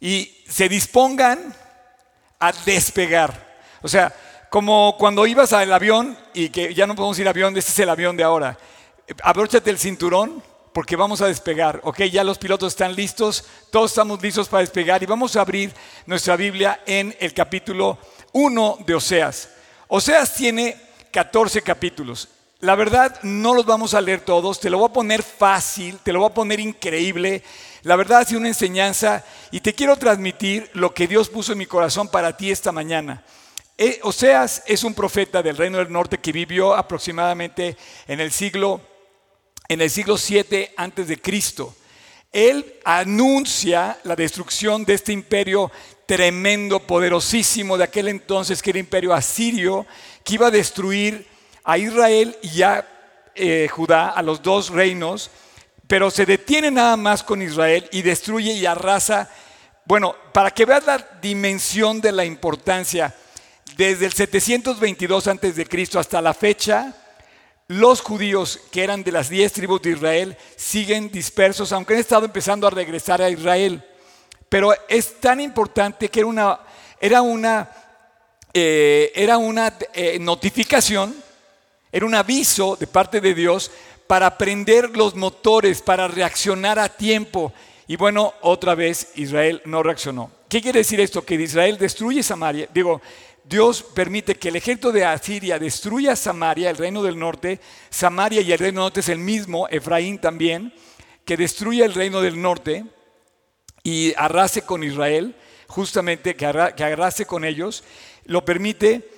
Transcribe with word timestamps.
y 0.00 0.42
se 0.48 0.68
dispongan 0.68 1.54
a 2.38 2.52
despegar. 2.64 3.58
O 3.82 3.88
sea, 3.88 4.14
como 4.50 4.96
cuando 4.98 5.26
ibas 5.26 5.52
al 5.52 5.72
avión 5.72 6.16
y 6.32 6.48
que 6.48 6.72
ya 6.74 6.86
no 6.86 6.94
podemos 6.94 7.18
ir 7.18 7.28
avión, 7.28 7.56
este 7.56 7.72
es 7.72 7.78
el 7.80 7.90
avión 7.90 8.16
de 8.16 8.24
ahora. 8.24 8.58
Abróchate 9.22 9.70
el 9.70 9.78
cinturón 9.78 10.42
porque 10.72 10.96
vamos 10.96 11.20
a 11.20 11.26
despegar. 11.26 11.80
Ok, 11.84 12.02
ya 12.04 12.24
los 12.24 12.38
pilotos 12.38 12.72
están 12.72 12.94
listos, 12.94 13.44
todos 13.70 13.90
estamos 13.90 14.22
listos 14.22 14.48
para 14.48 14.60
despegar 14.60 15.02
y 15.02 15.06
vamos 15.06 15.36
a 15.36 15.40
abrir 15.40 15.72
nuestra 16.06 16.36
Biblia 16.36 16.80
en 16.86 17.14
el 17.18 17.34
capítulo 17.34 17.98
1 18.32 18.78
de 18.86 18.94
Oseas. 18.94 19.50
Oseas 19.88 20.34
tiene 20.34 20.76
14 21.10 21.62
capítulos. 21.62 22.28
La 22.60 22.74
verdad, 22.74 23.20
no 23.22 23.54
los 23.54 23.64
vamos 23.64 23.94
a 23.94 24.00
leer 24.00 24.20
todos, 24.20 24.58
te 24.58 24.68
lo 24.68 24.78
voy 24.78 24.88
a 24.88 24.92
poner 24.92 25.22
fácil, 25.22 25.98
te 26.02 26.12
lo 26.12 26.20
voy 26.20 26.30
a 26.30 26.34
poner 26.34 26.58
increíble. 26.58 27.42
La 27.82 27.96
verdad 27.96 28.20
ha 28.20 28.24
sido 28.24 28.40
una 28.40 28.48
enseñanza 28.48 29.24
y 29.50 29.60
te 29.60 29.74
quiero 29.74 29.96
transmitir 29.96 30.70
lo 30.74 30.92
que 30.92 31.06
Dios 31.06 31.28
puso 31.28 31.52
en 31.52 31.58
mi 31.58 31.66
corazón 31.66 32.08
para 32.08 32.36
ti 32.36 32.50
esta 32.50 32.72
mañana. 32.72 33.22
Eh, 33.76 34.00
Oseas 34.02 34.62
es 34.66 34.82
un 34.82 34.94
profeta 34.94 35.42
del 35.42 35.56
reino 35.56 35.78
del 35.78 35.92
norte 35.92 36.18
que 36.18 36.32
vivió 36.32 36.74
aproximadamente 36.74 37.76
en 38.08 38.20
el 38.20 38.32
siglo 38.32 38.80
en 39.68 39.82
el 39.82 39.90
siglo 39.90 40.16
7 40.16 40.72
antes 40.76 41.08
de 41.08 41.20
Cristo. 41.20 41.76
Él 42.32 42.74
anuncia 42.84 43.98
la 44.04 44.16
destrucción 44.16 44.84
de 44.84 44.94
este 44.94 45.12
imperio 45.12 45.70
tremendo, 46.06 46.80
poderosísimo 46.80 47.76
de 47.76 47.84
aquel 47.84 48.08
entonces 48.08 48.62
que 48.62 48.70
era 48.70 48.78
el 48.78 48.86
imperio 48.86 49.12
asirio, 49.12 49.86
que 50.24 50.34
iba 50.34 50.46
a 50.46 50.50
destruir 50.50 51.26
a 51.64 51.76
Israel 51.76 52.36
y 52.42 52.62
a 52.62 52.86
eh, 53.34 53.68
Judá, 53.70 54.08
a 54.08 54.22
los 54.22 54.42
dos 54.42 54.70
reinos, 54.70 55.30
pero 55.88 56.10
se 56.10 56.26
detiene 56.26 56.70
nada 56.70 56.96
más 56.98 57.22
con 57.22 57.40
Israel 57.40 57.88
y 57.90 58.02
destruye 58.02 58.52
y 58.52 58.66
arrasa. 58.66 59.28
Bueno, 59.86 60.14
para 60.34 60.50
que 60.50 60.66
veas 60.66 60.84
la 60.84 60.98
dimensión 61.20 62.02
de 62.02 62.12
la 62.12 62.26
importancia, 62.26 63.14
desde 63.74 64.04
el 64.04 64.12
722 64.12 65.26
antes 65.28 65.56
de 65.56 65.66
Cristo 65.66 65.98
hasta 65.98 66.20
la 66.20 66.34
fecha, 66.34 66.94
los 67.68 68.02
judíos 68.02 68.60
que 68.70 68.84
eran 68.84 69.02
de 69.02 69.12
las 69.12 69.30
diez 69.30 69.54
tribus 69.54 69.80
de 69.80 69.92
Israel 69.92 70.36
siguen 70.56 71.10
dispersos, 71.10 71.72
aunque 71.72 71.94
han 71.94 72.00
estado 72.00 72.26
empezando 72.26 72.66
a 72.66 72.70
regresar 72.70 73.22
a 73.22 73.30
Israel. 73.30 73.82
Pero 74.50 74.74
es 74.88 75.20
tan 75.20 75.40
importante 75.40 76.10
que 76.10 76.20
era 76.20 76.26
una, 76.26 76.60
era 77.00 77.22
una, 77.22 77.70
eh, 78.52 79.10
era 79.14 79.38
una 79.38 79.74
eh, 79.94 80.18
notificación, 80.18 81.14
era 81.90 82.04
un 82.04 82.14
aviso 82.14 82.76
de 82.76 82.86
parte 82.86 83.22
de 83.22 83.32
Dios 83.32 83.70
para 84.08 84.36
prender 84.36 84.96
los 84.96 85.14
motores, 85.14 85.80
para 85.80 86.08
reaccionar 86.08 86.80
a 86.80 86.88
tiempo. 86.88 87.52
Y 87.86 87.94
bueno, 87.94 88.34
otra 88.40 88.74
vez 88.74 89.12
Israel 89.14 89.62
no 89.64 89.84
reaccionó. 89.84 90.32
¿Qué 90.48 90.60
quiere 90.60 90.80
decir 90.80 91.00
esto? 91.00 91.24
Que 91.24 91.36
Israel 91.36 91.78
destruye 91.78 92.22
Samaria, 92.22 92.68
digo, 92.74 93.00
Dios 93.44 93.82
permite 93.82 94.34
que 94.34 94.48
el 94.48 94.56
ejército 94.56 94.92
de 94.92 95.04
Asiria 95.04 95.58
destruya 95.58 96.16
Samaria, 96.16 96.68
el 96.68 96.76
reino 96.76 97.02
del 97.02 97.18
norte. 97.18 97.60
Samaria 97.88 98.42
y 98.42 98.52
el 98.52 98.58
reino 98.58 98.80
del 98.80 98.86
norte 98.86 99.00
es 99.00 99.08
el 99.08 99.18
mismo, 99.18 99.68
Efraín 99.68 100.18
también, 100.18 100.74
que 101.24 101.36
destruya 101.36 101.86
el 101.86 101.94
reino 101.94 102.20
del 102.20 102.40
norte 102.40 102.84
y 103.82 104.12
arrase 104.16 104.62
con 104.62 104.84
Israel, 104.84 105.34
justamente 105.66 106.34
que, 106.34 106.44
arrase 106.44 107.24
con 107.24 107.44
ellos, 107.44 107.84
lo 108.24 108.44
permite. 108.44 109.10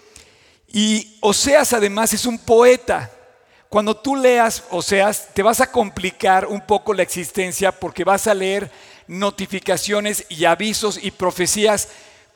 Y 0.69 1.17
Oseas 1.21 1.73
además 1.73 2.13
es 2.13 2.25
un 2.25 2.39
poeta. 2.39 3.11
Cuando 3.71 3.97
tú 3.97 4.17
leas 4.17 4.65
Oseas, 4.71 5.29
te 5.33 5.45
vas 5.45 5.61
a 5.61 5.71
complicar 5.71 6.45
un 6.47 6.61
poco 6.61 6.93
la 6.93 7.05
existencia 7.05 7.71
porque 7.71 8.03
vas 8.03 8.27
a 8.27 8.35
leer 8.35 8.69
notificaciones 9.07 10.27
y 10.29 10.45
avisos 10.45 10.99
y 11.01 11.13
profecías 11.13 11.89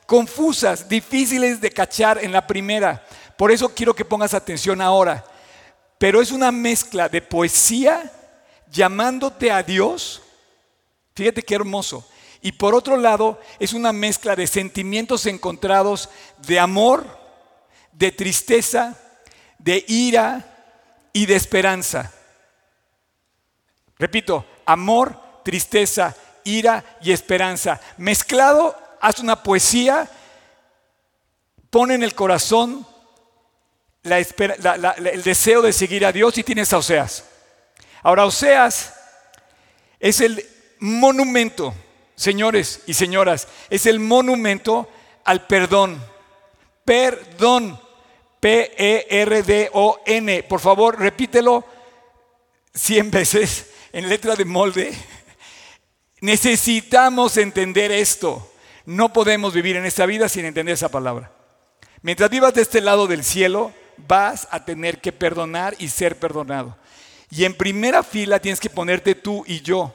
confusas, 0.05 0.87
difíciles 0.87 1.59
de 1.59 1.71
cachar 1.71 2.23
en 2.23 2.31
la 2.31 2.47
primera. 2.47 3.05
Por 3.37 3.51
eso 3.51 3.75
quiero 3.75 3.93
que 3.93 4.05
pongas 4.05 4.33
atención 4.33 4.79
ahora. 4.79 5.25
Pero 5.97 6.21
es 6.21 6.31
una 6.31 6.53
mezcla 6.53 7.09
de 7.09 7.21
poesía 7.21 8.09
llamándote 8.71 9.51
a 9.51 9.61
Dios. 9.61 10.21
Fíjate 11.15 11.43
qué 11.43 11.55
hermoso. 11.55 12.07
Y 12.41 12.53
por 12.53 12.73
otro 12.73 12.95
lado, 12.95 13.41
es 13.59 13.73
una 13.73 13.91
mezcla 13.91 14.37
de 14.37 14.47
sentimientos 14.47 15.25
encontrados 15.25 16.07
de 16.47 16.61
amor, 16.61 17.05
de 17.91 18.13
tristeza, 18.13 18.97
de 19.59 19.83
ira 19.89 20.53
y 21.15 21.25
de 21.25 21.35
esperanza. 21.37 22.11
Repito, 23.97 24.45
amor, 24.65 25.17
tristeza, 25.45 26.13
ira 26.43 26.83
y 27.01 27.13
esperanza, 27.13 27.79
mezclado 27.95 28.75
haz 28.99 29.19
una 29.19 29.41
poesía, 29.41 30.09
pone 31.69 31.93
en 31.93 32.03
el 32.03 32.13
corazón 32.13 32.85
el 34.03 35.23
deseo 35.23 35.61
de 35.61 35.71
seguir 35.71 36.05
a 36.05 36.11
Dios 36.11 36.37
y 36.37 36.43
tienes 36.43 36.73
a 36.73 36.79
Oseas. 36.79 37.23
Ahora, 38.03 38.25
Oseas 38.25 38.93
es 40.01 40.19
el 40.19 40.45
monumento, 40.79 41.73
señores 42.15 42.81
y 42.87 42.93
señoras, 42.93 43.47
es 43.69 43.85
el 43.85 44.01
monumento 44.01 44.89
al 45.23 45.47
perdón. 45.47 46.03
Perdón. 46.83 47.84
P-E-R-D-O-N. 48.45 50.43
Por 50.43 50.59
favor, 50.59 50.99
repítelo 50.99 51.65
cien 52.75 53.09
veces 53.09 53.71
en 53.91 54.07
letra 54.07 54.35
de 54.35 54.45
molde. 54.45 54.93
Necesitamos 56.21 57.37
entender 57.37 57.91
esto. 57.91 58.53
No 58.85 59.11
podemos 59.11 59.51
vivir 59.51 59.77
en 59.77 59.85
esta 59.87 60.05
vida 60.05 60.29
sin 60.29 60.45
entender 60.45 60.75
esa 60.75 60.89
palabra. 60.89 61.31
Mientras 62.03 62.29
vivas 62.29 62.53
de 62.53 62.61
este 62.61 62.81
lado 62.81 63.07
del 63.07 63.23
cielo, 63.23 63.73
vas 63.97 64.47
a 64.51 64.63
tener 64.63 65.01
que 65.01 65.11
perdonar 65.11 65.73
y 65.79 65.87
ser 65.87 66.19
perdonado. 66.19 66.77
Y 67.31 67.45
en 67.45 67.55
primera 67.55 68.03
fila 68.03 68.39
tienes 68.39 68.59
que 68.59 68.69
ponerte 68.69 69.15
tú 69.15 69.43
y 69.47 69.61
yo. 69.61 69.91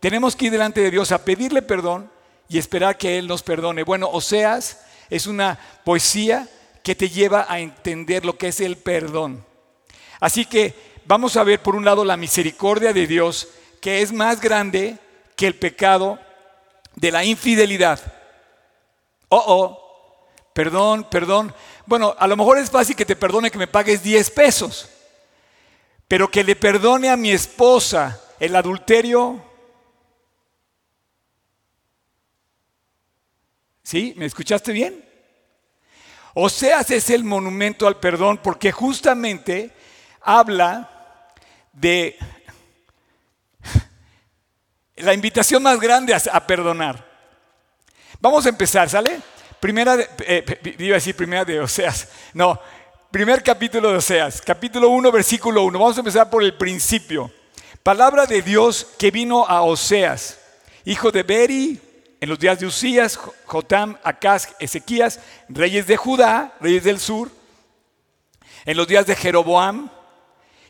Tenemos 0.00 0.34
que 0.34 0.46
ir 0.46 0.50
delante 0.50 0.80
de 0.80 0.90
Dios 0.90 1.12
a 1.12 1.24
pedirle 1.24 1.62
perdón 1.62 2.10
y 2.48 2.58
esperar 2.58 2.98
que 2.98 3.16
Él 3.16 3.28
nos 3.28 3.44
perdone. 3.44 3.84
Bueno, 3.84 4.08
Oseas 4.10 4.80
es 5.08 5.28
una 5.28 5.56
poesía 5.84 6.48
que 6.82 6.94
te 6.94 7.08
lleva 7.08 7.46
a 7.48 7.60
entender 7.60 8.24
lo 8.24 8.36
que 8.36 8.48
es 8.48 8.60
el 8.60 8.76
perdón. 8.76 9.44
Así 10.20 10.44
que 10.44 10.74
vamos 11.04 11.36
a 11.36 11.44
ver 11.44 11.60
por 11.62 11.76
un 11.76 11.84
lado 11.84 12.04
la 12.04 12.16
misericordia 12.16 12.92
de 12.92 13.06
Dios, 13.06 13.48
que 13.80 14.02
es 14.02 14.12
más 14.12 14.40
grande 14.40 14.98
que 15.36 15.46
el 15.46 15.54
pecado 15.54 16.18
de 16.96 17.10
la 17.10 17.24
infidelidad 17.24 18.00
oh, 19.32 19.44
oh, 19.46 20.28
perdón, 20.52 21.04
perdón. 21.10 21.54
Bueno, 21.86 22.14
a 22.18 22.26
lo 22.26 22.36
mejor 22.36 22.58
es 22.58 22.70
fácil 22.70 22.94
que 22.94 23.06
te 23.06 23.16
perdone 23.16 23.50
que 23.50 23.58
me 23.58 23.66
pagues 23.66 24.02
10 24.02 24.30
pesos, 24.30 24.88
pero 26.06 26.30
que 26.30 26.44
le 26.44 26.54
perdone 26.54 27.08
a 27.08 27.16
mi 27.16 27.32
esposa 27.32 28.20
el 28.38 28.54
adulterio. 28.54 29.42
¿Sí? 33.82 34.14
¿Me 34.16 34.26
escuchaste 34.26 34.72
bien? 34.72 35.02
O 36.34 36.48
sea, 36.48 36.80
es 36.80 37.10
el 37.10 37.24
monumento 37.24 37.86
al 37.86 37.98
perdón 37.98 38.38
porque 38.38 38.72
justamente 38.72 39.70
habla 40.20 40.88
de 41.72 42.16
la 44.96 45.12
invitación 45.12 45.62
más 45.62 45.78
grande 45.78 46.14
a 46.14 46.46
perdonar. 46.46 47.12
Vamos 48.20 48.46
a 48.46 48.50
empezar, 48.50 48.88
¿sale? 48.88 49.20
Primera, 49.60 49.96
de, 49.96 50.08
eh, 50.26 51.12
primera 51.14 51.44
de 51.44 51.60
Oseas. 51.60 52.08
No, 52.32 52.58
primer 53.10 53.42
capítulo 53.42 53.90
de 53.90 53.98
Oseas, 53.98 54.40
capítulo 54.40 54.88
1, 54.88 55.12
versículo 55.12 55.64
1. 55.64 55.78
Vamos 55.78 55.96
a 55.96 56.00
empezar 56.00 56.30
por 56.30 56.42
el 56.42 56.56
principio. 56.56 57.30
Palabra 57.82 58.26
de 58.26 58.42
Dios 58.42 58.86
que 58.98 59.10
vino 59.10 59.44
a 59.46 59.62
Oseas, 59.62 60.38
hijo 60.84 61.10
de 61.10 61.22
Beri, 61.24 61.80
en 62.22 62.28
los 62.28 62.38
días 62.38 62.60
de 62.60 62.66
Usías, 62.66 63.18
Jotam, 63.46 63.98
Acaz, 64.04 64.54
Ezequías, 64.60 65.18
reyes 65.48 65.88
de 65.88 65.96
Judá, 65.96 66.54
reyes 66.60 66.84
del 66.84 67.00
sur, 67.00 67.28
en 68.64 68.76
los 68.76 68.86
días 68.86 69.06
de 69.06 69.16
Jeroboam, 69.16 69.90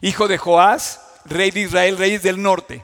hijo 0.00 0.28
de 0.28 0.38
Joás, 0.38 1.02
rey 1.26 1.50
de 1.50 1.60
Israel, 1.60 1.98
reyes 1.98 2.22
del 2.22 2.40
norte. 2.40 2.82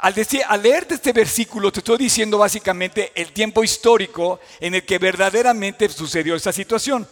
Al, 0.00 0.14
decir, 0.14 0.40
al 0.48 0.62
leerte 0.62 0.94
este 0.94 1.12
versículo, 1.12 1.70
te 1.70 1.80
estoy 1.80 1.98
diciendo 1.98 2.38
básicamente 2.38 3.12
el 3.14 3.32
tiempo 3.32 3.62
histórico 3.62 4.40
en 4.60 4.76
el 4.76 4.86
que 4.86 4.96
verdaderamente 4.96 5.86
sucedió 5.90 6.36
esta 6.36 6.54
situación. 6.54 7.06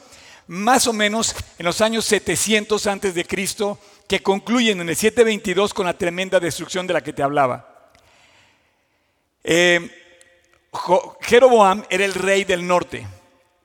Más 0.47 0.87
o 0.87 0.95
menos 0.95 1.37
en 1.59 1.67
los 1.67 1.83
años 1.83 2.07
700 2.07 2.87
antes 2.87 3.15
de 3.15 3.27
Cristo, 3.27 3.79
que 4.09 4.23
concluyen 4.23 4.81
en 4.81 4.89
el 4.89 4.97
722 4.97 5.75
con 5.75 5.85
la 5.85 5.99
tremenda 5.99 6.41
destrucción 6.41 6.87
de 6.87 6.95
la 6.95 7.03
que 7.03 7.13
te 7.13 7.23
hablaba. 7.23 7.91
Eh, 9.45 9.99
Jeroboam 11.21 11.85
era 11.91 12.05
el 12.05 12.15
rey 12.15 12.45
del 12.45 12.67
norte. 12.67 13.07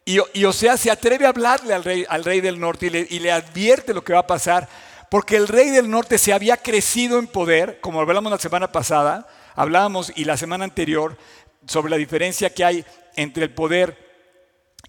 Y, 0.05 0.19
o 0.19 0.53
sea, 0.53 0.77
se 0.77 0.89
atreve 0.89 1.25
a 1.25 1.29
hablarle 1.29 1.73
al 1.73 1.83
rey, 1.83 2.05
al 2.07 2.23
rey 2.23 2.39
del 2.39 2.59
norte 2.59 2.85
y 2.85 2.89
le, 2.89 3.07
y 3.09 3.19
le 3.19 3.31
advierte 3.31 3.93
lo 3.93 4.03
que 4.03 4.13
va 4.13 4.19
a 4.19 4.27
pasar 4.27 4.69
porque 5.09 5.37
el 5.37 5.47
rey 5.47 5.69
del 5.69 5.89
norte 5.89 6.17
se 6.17 6.33
había 6.33 6.57
crecido 6.57 7.19
en 7.19 7.27
poder, 7.27 7.79
como 7.79 8.01
hablamos 8.01 8.31
la 8.31 8.39
semana 8.39 8.71
pasada, 8.71 9.27
hablábamos 9.55 10.11
y 10.15 10.25
la 10.25 10.37
semana 10.37 10.65
anterior, 10.65 11.17
sobre 11.65 11.89
la 11.89 11.97
diferencia 11.97 12.53
que 12.53 12.65
hay 12.65 12.85
entre 13.15 13.43
el 13.43 13.53
poder 13.53 13.97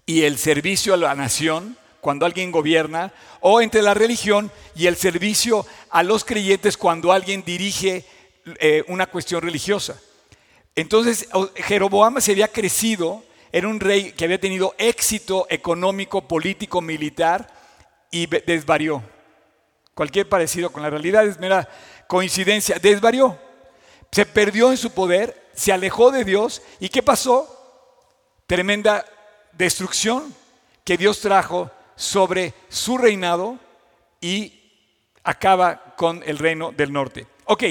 y 0.05 0.23
el 0.23 0.37
servicio 0.37 0.93
a 0.93 0.97
la 0.97 1.15
nación, 1.15 1.77
cuando 2.01 2.25
alguien 2.25 2.51
gobierna, 2.51 3.13
o 3.41 3.61
entre 3.61 3.81
la 3.81 3.93
religión 3.93 4.51
y 4.75 4.87
el 4.87 4.95
servicio 4.95 5.65
a 5.89 6.03
los 6.03 6.23
creyentes 6.23 6.77
cuando 6.77 7.11
alguien 7.11 7.43
dirige 7.43 8.05
eh, 8.59 8.83
una 8.87 9.07
cuestión 9.07 9.41
religiosa. 9.41 9.99
Entonces, 10.75 11.27
Jeroboam 11.55 12.21
se 12.21 12.31
había 12.31 12.47
crecido, 12.47 13.23
era 13.51 13.67
un 13.67 13.79
rey 13.79 14.11
que 14.11 14.25
había 14.25 14.39
tenido 14.39 14.75
éxito 14.77 15.47
económico, 15.49 16.27
político, 16.27 16.81
militar, 16.81 17.47
y 18.11 18.25
desvarió. 18.27 19.03
Cualquier 19.93 20.29
parecido 20.29 20.71
con 20.71 20.81
la 20.81 20.89
realidad 20.89 21.25
es 21.25 21.39
mera 21.39 21.67
coincidencia, 22.07 22.79
desvarió. 22.79 23.37
Se 24.11 24.25
perdió 24.25 24.71
en 24.71 24.77
su 24.77 24.91
poder, 24.91 25.49
se 25.53 25.71
alejó 25.71 26.11
de 26.11 26.23
Dios, 26.23 26.61
¿y 26.79 26.89
qué 26.89 27.03
pasó? 27.03 27.55
Tremenda 28.47 29.05
destrucción 29.53 30.33
que 30.83 30.97
Dios 30.97 31.19
trajo 31.19 31.69
sobre 31.95 32.53
su 32.69 32.97
reinado 32.97 33.59
y 34.21 34.53
acaba 35.23 35.93
con 35.95 36.23
el 36.25 36.37
reino 36.37 36.71
del 36.71 36.91
norte. 36.91 37.27
Ok, 37.45 37.63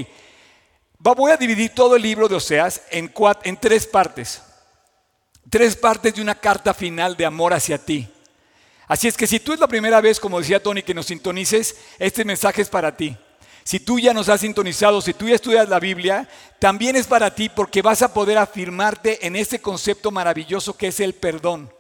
voy 0.99 1.33
a 1.33 1.37
dividir 1.37 1.75
todo 1.75 1.97
el 1.97 2.03
libro 2.03 2.29
de 2.29 2.37
Oseas 2.37 2.83
en, 2.91 3.13
tres 3.61 3.87
partes. 3.87 4.43
Tres 5.49 5.77
partes 5.77 6.15
de 6.15 6.23
una 6.23 6.35
carta 6.35 6.75
final 6.75 7.17
de 7.17 7.25
amor 7.25 7.55
hacia 7.55 7.79
ti. 7.79 8.09
Así 8.87 9.07
es 9.07 9.17
que 9.17 9.27
si 9.27 9.41
tú 9.41 9.53
es 9.53 9.61
la 9.61 9.69
primera 9.69 10.01
vez, 10.01 10.19
como 10.19 10.39
decía 10.39 10.63
Tony, 10.63 10.83
que 10.83 10.95
nos 10.95 11.07
sintonices, 11.07 11.77
este 11.99 12.25
mensaje 12.25 12.63
es 12.63 12.69
para 12.69 12.97
ti. 12.97 13.17
Si 13.65 13.81
tú 13.81 13.99
ya 13.99 14.15
nos 14.15 14.31
has 14.31 14.41
sintonizado, 14.41 15.03
si 15.03 15.13
tú 15.13 15.29
ya 15.29 15.35
estudias 15.35 15.69
la 15.69 15.79
Biblia, 15.79 16.27
también 16.59 16.97
es 16.97 17.07
para 17.07 17.35
ti 17.35 17.51
porque 17.51 17.83
vas 17.83 18.01
a 18.01 18.15
poder 18.15 18.39
afirmarte 18.39 19.27
en 19.27 19.37
este 19.37 19.61
concepto 19.61 20.11
maravilloso 20.11 20.77
que 20.77 20.89
es 20.89 21.01
el 21.01 21.13
perdón. 21.13 21.71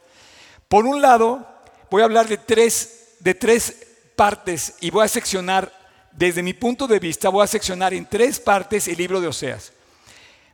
Por 0.69 0.85
un 0.85 1.00
lado, 1.00 1.47
voy 1.91 2.03
a 2.03 2.05
hablar 2.05 2.29
de 2.29 2.37
tres, 2.37 3.15
de 3.20 3.35
tres 3.35 3.87
partes 4.17 4.75
y 4.81 4.91
voy 4.91 5.06
a 5.06 5.09
seccionar, 5.09 5.73
desde 6.19 6.43
mi 6.43 6.53
punto 6.53 6.88
de 6.88 6.99
vista, 6.99 7.29
voy 7.29 7.44
a 7.44 7.47
seccionar 7.47 7.94
en 7.94 8.05
tres 8.05 8.41
partes 8.41 8.88
el 8.88 8.97
libro 8.97 9.20
de 9.20 9.29
Oseas. 9.29 9.73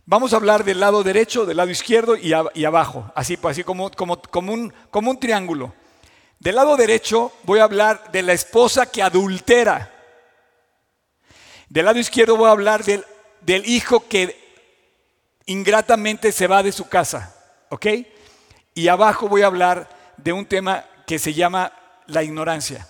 Vamos 0.05 0.35
a 0.35 0.37
hablar 0.37 0.63
del 0.63 0.79
lado 0.79 1.03
derecho, 1.03 1.47
del 1.47 1.57
lado 1.57 1.71
izquierdo 1.71 2.17
y, 2.17 2.35
abajo, 2.35 3.11
así, 3.15 3.39
como, 3.65 3.91
un, 3.91 5.19
triángulo. 5.19 5.75
Del 6.39 6.57
lado 6.57 6.77
derecho 6.77 7.33
voy 7.45 7.61
a 7.61 7.65
hablar 7.65 8.13
de 8.13 8.23
la 8.23 8.35
esposa 8.35 8.85
que 8.85 9.03
adultera. 9.03 9.91
Del 11.71 11.87
lado 11.87 11.99
izquierdo 11.99 12.37
voy 12.37 12.49
a 12.49 12.53
hablar 12.53 12.85
del, 12.85 13.03
del 13.41 13.67
hijo 13.67 14.07
que 14.07 14.37
ingratamente 15.47 16.31
se 16.33 16.47
va 16.47 16.63
de 16.63 16.73
su 16.73 16.91
casa. 16.91 17.35
¿Ok? 17.71 17.87
Y 18.75 18.89
abajo 18.89 19.29
voy 19.29 19.41
a 19.41 19.47
hablar 19.47 19.89
de 20.19 20.35
un 20.35 20.45
tema 20.45 20.85
que 21.07 21.19
se 21.19 21.33
llama 21.33 21.73
la 22.07 22.23
ignorancia. 22.23 22.87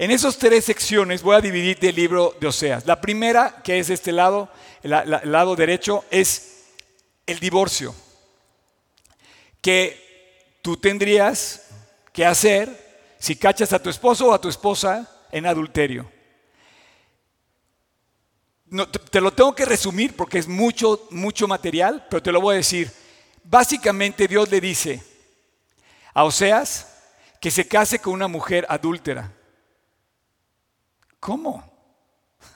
En 0.00 0.10
esas 0.10 0.38
tres 0.38 0.64
secciones 0.64 1.20
voy 1.20 1.36
a 1.36 1.42
dividir 1.42 1.76
el 1.82 1.94
libro 1.94 2.34
de 2.40 2.46
Oseas. 2.46 2.86
La 2.86 3.02
primera, 3.02 3.60
que 3.62 3.78
es 3.78 3.90
este 3.90 4.12
lado, 4.12 4.48
el, 4.82 4.92
lado 4.92 5.54
derecho, 5.54 6.06
es 6.10 6.68
el 7.26 7.38
divorcio. 7.38 7.94
Que 9.60 10.56
tú 10.62 10.78
tendrías 10.78 11.66
que 12.14 12.24
hacer 12.24 13.12
si 13.18 13.36
cachas 13.36 13.74
a 13.74 13.78
tu 13.78 13.90
esposo 13.90 14.28
o 14.28 14.32
a 14.32 14.40
tu 14.40 14.48
esposa 14.48 15.06
en 15.30 15.44
adulterio. 15.44 16.10
te 19.10 19.20
lo 19.20 19.34
tengo 19.34 19.54
que 19.54 19.66
resumir 19.66 20.16
porque 20.16 20.38
es 20.38 20.48
mucho, 20.48 21.08
mucho 21.10 21.46
material, 21.46 22.06
pero 22.08 22.22
te 22.22 22.32
lo 22.32 22.40
voy 22.40 22.54
a 22.54 22.56
decir. 22.56 22.90
Básicamente 23.44 24.26
Dios 24.26 24.50
le 24.50 24.62
dice, 24.62 25.02
a 26.14 26.24
Oseas 26.24 26.86
que 27.38 27.50
se 27.50 27.68
case 27.68 27.98
con 27.98 28.14
una 28.14 28.28
mujer 28.28 28.64
adúltera. 28.70 29.34
¿Cómo? 31.20 31.70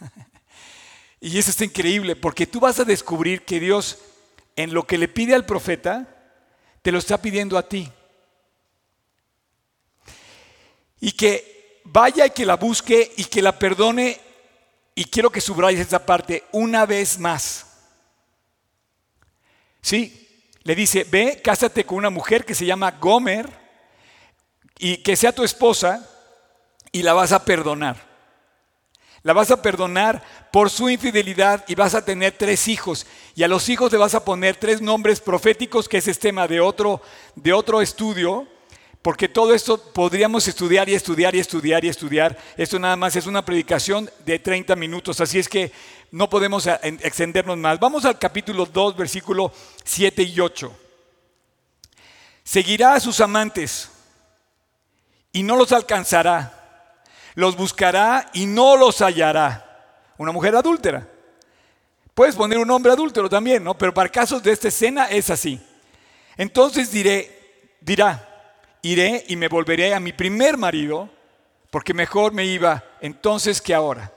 y 1.21 1.39
eso 1.39 1.51
está 1.51 1.65
increíble 1.65 2.17
porque 2.17 2.47
tú 2.47 2.61
vas 2.61 2.81
a 2.81 2.85
descubrir 2.85 3.45
que 3.45 3.61
Dios 3.61 3.99
en 4.57 4.73
lo 4.73 4.87
que 4.87 4.99
le 4.99 5.09
pide 5.09 5.35
al 5.35 5.45
profeta, 5.45 6.09
te 6.83 6.93
lo 6.93 6.99
está 6.99 7.21
pidiendo 7.21 7.59
a 7.59 7.69
ti. 7.69 7.91
Y 11.01 11.13
que 11.13 11.83
vaya 11.85 12.27
y 12.27 12.31
que 12.31 12.47
la 12.47 12.57
busque 12.57 13.13
y 13.17 13.25
que 13.25 13.43
la 13.43 13.59
perdone. 13.59 14.21
Y 14.95 15.05
quiero 15.07 15.31
que 15.31 15.41
subrayes 15.41 15.81
esta 15.81 16.07
parte 16.07 16.45
una 16.53 16.87
vez 16.87 17.19
más. 17.19 17.67
Sí, 19.83 20.25
le 20.63 20.75
dice, 20.75 21.05
ve, 21.05 21.43
cásate 21.43 21.85
con 21.85 21.99
una 21.99 22.11
mujer 22.11 22.45
que 22.45 22.55
se 22.55 22.65
llama 22.65 22.93
Gomer 22.93 23.51
y 24.79 24.99
que 24.99 25.17
sea 25.17 25.33
tu 25.33 25.45
esposa 25.45 26.09
y 26.91 27.03
la 27.03 27.13
vas 27.13 27.33
a 27.33 27.45
perdonar. 27.45 28.14
La 29.25 29.33
vas 29.33 29.51
a 29.51 29.63
perdonar 29.63 30.23
por 30.53 30.69
su 30.69 30.91
infidelidad 30.91 31.65
y 31.67 31.75
vas 31.75 31.95
a 31.95 32.05
tener 32.05 32.37
tres 32.37 32.69
hijos. 32.69 33.07
Y 33.35 33.43
a 33.43 33.49
los 33.49 33.71
hijos 33.71 33.91
le 33.91 33.97
vas 33.97 34.15
a 34.15 34.23
poner 34.23 34.57
tres 34.57 34.83
nombres 34.83 35.19
proféticos, 35.19 35.89
que 35.89 35.97
ese 35.97 36.11
es 36.11 36.19
tema 36.19 36.47
de 36.47 36.61
otro, 36.61 37.01
de 37.35 37.55
otro 37.55 37.81
estudio, 37.81 38.47
porque 39.01 39.27
todo 39.27 39.55
esto 39.55 39.79
podríamos 39.79 40.47
estudiar 40.47 40.91
y 40.91 40.95
estudiar 40.95 41.35
y 41.35 41.41
estudiar 41.41 41.83
y 41.87 41.89
estudiar. 41.89 42.39
Esto 42.59 42.79
nada 42.79 42.97
más 42.97 43.17
es 43.17 43.27
una 43.27 43.43
predicación 43.43 44.11
de 44.27 44.39
30 44.39 44.77
minutos, 44.77 45.19
así 45.23 45.39
es 45.39 45.49
que 45.49 45.73
no 46.11 46.29
podemos 46.29 46.67
extendernos 46.67 47.57
más. 47.57 47.81
Vamos 47.81 48.05
al 48.05 48.19
capítulo 48.19 48.67
2, 48.67 48.95
versículo 48.95 49.51
7 49.85 50.23
y 50.23 50.39
8. 50.39 50.71
Seguirá 52.43 52.93
a 52.93 53.01
sus 53.01 53.23
amantes 53.23 53.89
y 55.33 55.43
no 55.43 55.57
los 55.57 55.73
alcanzará. 55.73 56.64
Los 57.35 57.57
buscará 57.57 58.31
y 58.33 58.47
no 58.47 58.77
los 58.77 59.01
hallará. 59.01 59.61
Una 60.17 60.33
mujer 60.33 60.55
adúltera. 60.55 61.09
Puedes 62.15 62.37
poner 62.37 62.59
un 62.59 62.71
hombre 62.71 62.93
adúltero 62.93 63.29
también, 63.29 63.65
¿no? 63.65 63.77
Pero 63.77 63.93
para 63.93 64.09
casos 64.09 64.43
de 64.43 64.53
esta 64.53 64.69
escena 64.69 65.07
es 65.07 65.31
así. 65.31 65.61
Entonces 66.37 66.93
diré, 66.93 67.77
dirá, 67.81 68.53
iré 68.83 69.25
y 69.29 69.37
me 69.37 69.49
volveré 69.49 69.95
a 69.95 70.01
mi 70.01 70.13
primer 70.13 70.57
marido, 70.57 71.11
porque 71.71 71.93
mejor 71.93 72.33
me 72.33 72.45
iba 72.45 72.85
entonces 73.01 73.61
que 73.61 73.75
ahora. 73.75 74.13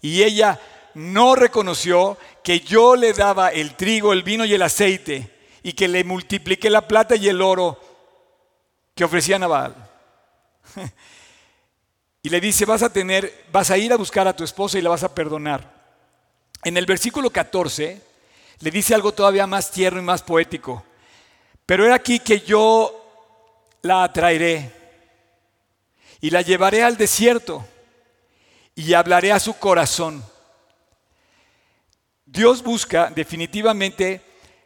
Y 0.00 0.22
ella 0.22 0.58
no 0.94 1.34
reconoció 1.34 2.16
que 2.42 2.60
yo 2.60 2.96
le 2.96 3.12
daba 3.12 3.48
el 3.48 3.74
trigo, 3.74 4.12
el 4.12 4.22
vino 4.22 4.44
y 4.46 4.54
el 4.54 4.62
aceite, 4.62 5.30
y 5.62 5.74
que 5.74 5.88
le 5.88 6.04
multipliqué 6.04 6.70
la 6.70 6.88
plata 6.88 7.16
y 7.16 7.28
el 7.28 7.42
oro 7.42 7.78
que 8.94 9.04
ofrecía 9.04 9.38
Nabal. 9.38 9.74
Y 12.24 12.30
le 12.30 12.40
dice, 12.40 12.64
vas 12.64 12.82
a 12.82 12.90
tener, 12.90 13.44
vas 13.52 13.70
a 13.70 13.76
ir 13.76 13.92
a 13.92 13.98
buscar 13.98 14.26
a 14.26 14.34
tu 14.34 14.44
esposa 14.44 14.78
y 14.78 14.80
la 14.80 14.88
vas 14.88 15.04
a 15.04 15.14
perdonar. 15.14 15.70
En 16.64 16.78
el 16.78 16.86
versículo 16.86 17.28
14 17.28 18.00
le 18.60 18.70
dice 18.70 18.94
algo 18.94 19.12
todavía 19.12 19.46
más 19.46 19.70
tierno 19.70 20.00
y 20.00 20.04
más 20.04 20.22
poético. 20.22 20.82
Pero 21.66 21.84
era 21.84 21.96
aquí 21.96 22.20
que 22.20 22.40
yo 22.40 22.98
la 23.82 24.04
atraeré 24.04 24.72
y 26.22 26.30
la 26.30 26.40
llevaré 26.40 26.82
al 26.82 26.96
desierto 26.96 27.62
y 28.74 28.94
hablaré 28.94 29.30
a 29.30 29.38
su 29.38 29.58
corazón. 29.58 30.24
Dios 32.24 32.62
busca 32.62 33.12
definitivamente 33.14 34.22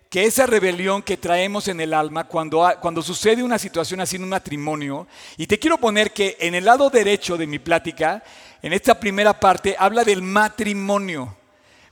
que 0.09 0.25
esa 0.25 0.47
rebelión 0.47 1.03
que 1.03 1.19
traemos 1.19 1.69
en 1.69 1.81
el 1.81 1.93
alma 1.93 2.25
cuando, 2.25 2.67
cuando 2.81 3.03
sucede 3.03 3.43
una 3.43 3.59
situación 3.59 4.01
así 4.01 4.17
en 4.17 4.23
un 4.23 4.31
matrimonio, 4.31 5.07
y 5.37 5.47
te 5.47 5.59
quiero 5.59 5.79
poner 5.79 6.13
que 6.13 6.37
en 6.41 6.55
el 6.55 6.65
lado 6.65 6.89
derecho 6.89 7.37
de 7.37 7.47
mi 7.47 7.59
plática, 7.59 8.23
en 8.63 8.73
esta 8.73 8.99
primera 8.99 9.39
parte, 9.39 9.77
habla 9.79 10.05
del 10.05 10.23
matrimonio. 10.23 11.37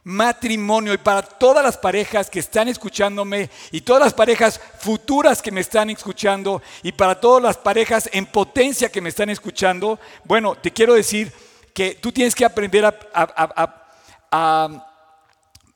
Matrimonio 0.04 0.94
y 0.94 0.98
para 0.98 1.20
todas 1.20 1.64
las 1.64 1.76
parejas 1.76 2.30
que 2.30 2.38
están 2.38 2.68
escuchándome 2.68 3.50
y 3.72 3.80
todas 3.80 4.00
las 4.00 4.14
parejas 4.14 4.60
futuras 4.78 5.42
que 5.42 5.50
me 5.50 5.60
están 5.60 5.90
escuchando 5.90 6.62
y 6.84 6.92
para 6.92 7.20
todas 7.20 7.42
las 7.42 7.56
parejas 7.56 8.08
en 8.12 8.24
potencia 8.26 8.88
que 8.88 9.00
me 9.00 9.08
están 9.08 9.30
escuchando, 9.30 9.98
bueno, 10.22 10.54
te 10.54 10.70
quiero 10.70 10.94
decir 10.94 11.32
que 11.74 11.96
tú 11.96 12.12
tienes 12.12 12.36
que 12.36 12.44
aprender 12.44 12.84
a, 13.12 14.80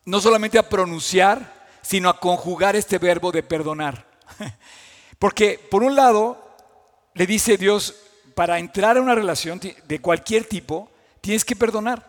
no 0.05 0.21
solamente 0.21 0.61
a 0.61 0.69
pronunciar, 0.69 1.60
sino 1.91 2.09
a 2.09 2.21
conjugar 2.21 2.77
este 2.77 2.99
verbo 2.99 3.33
de 3.33 3.43
perdonar. 3.43 4.07
Porque 5.19 5.59
por 5.59 5.83
un 5.83 5.97
lado, 5.97 6.55
le 7.15 7.27
dice 7.27 7.57
Dios, 7.57 7.97
para 8.37 8.61
entrar 8.61 8.97
a 8.97 9.01
una 9.01 9.17
relación 9.17 9.61
de 9.61 10.01
cualquier 10.01 10.45
tipo, 10.45 10.89
tienes 11.21 11.45
que 11.45 11.57
perdonar. 11.57 12.09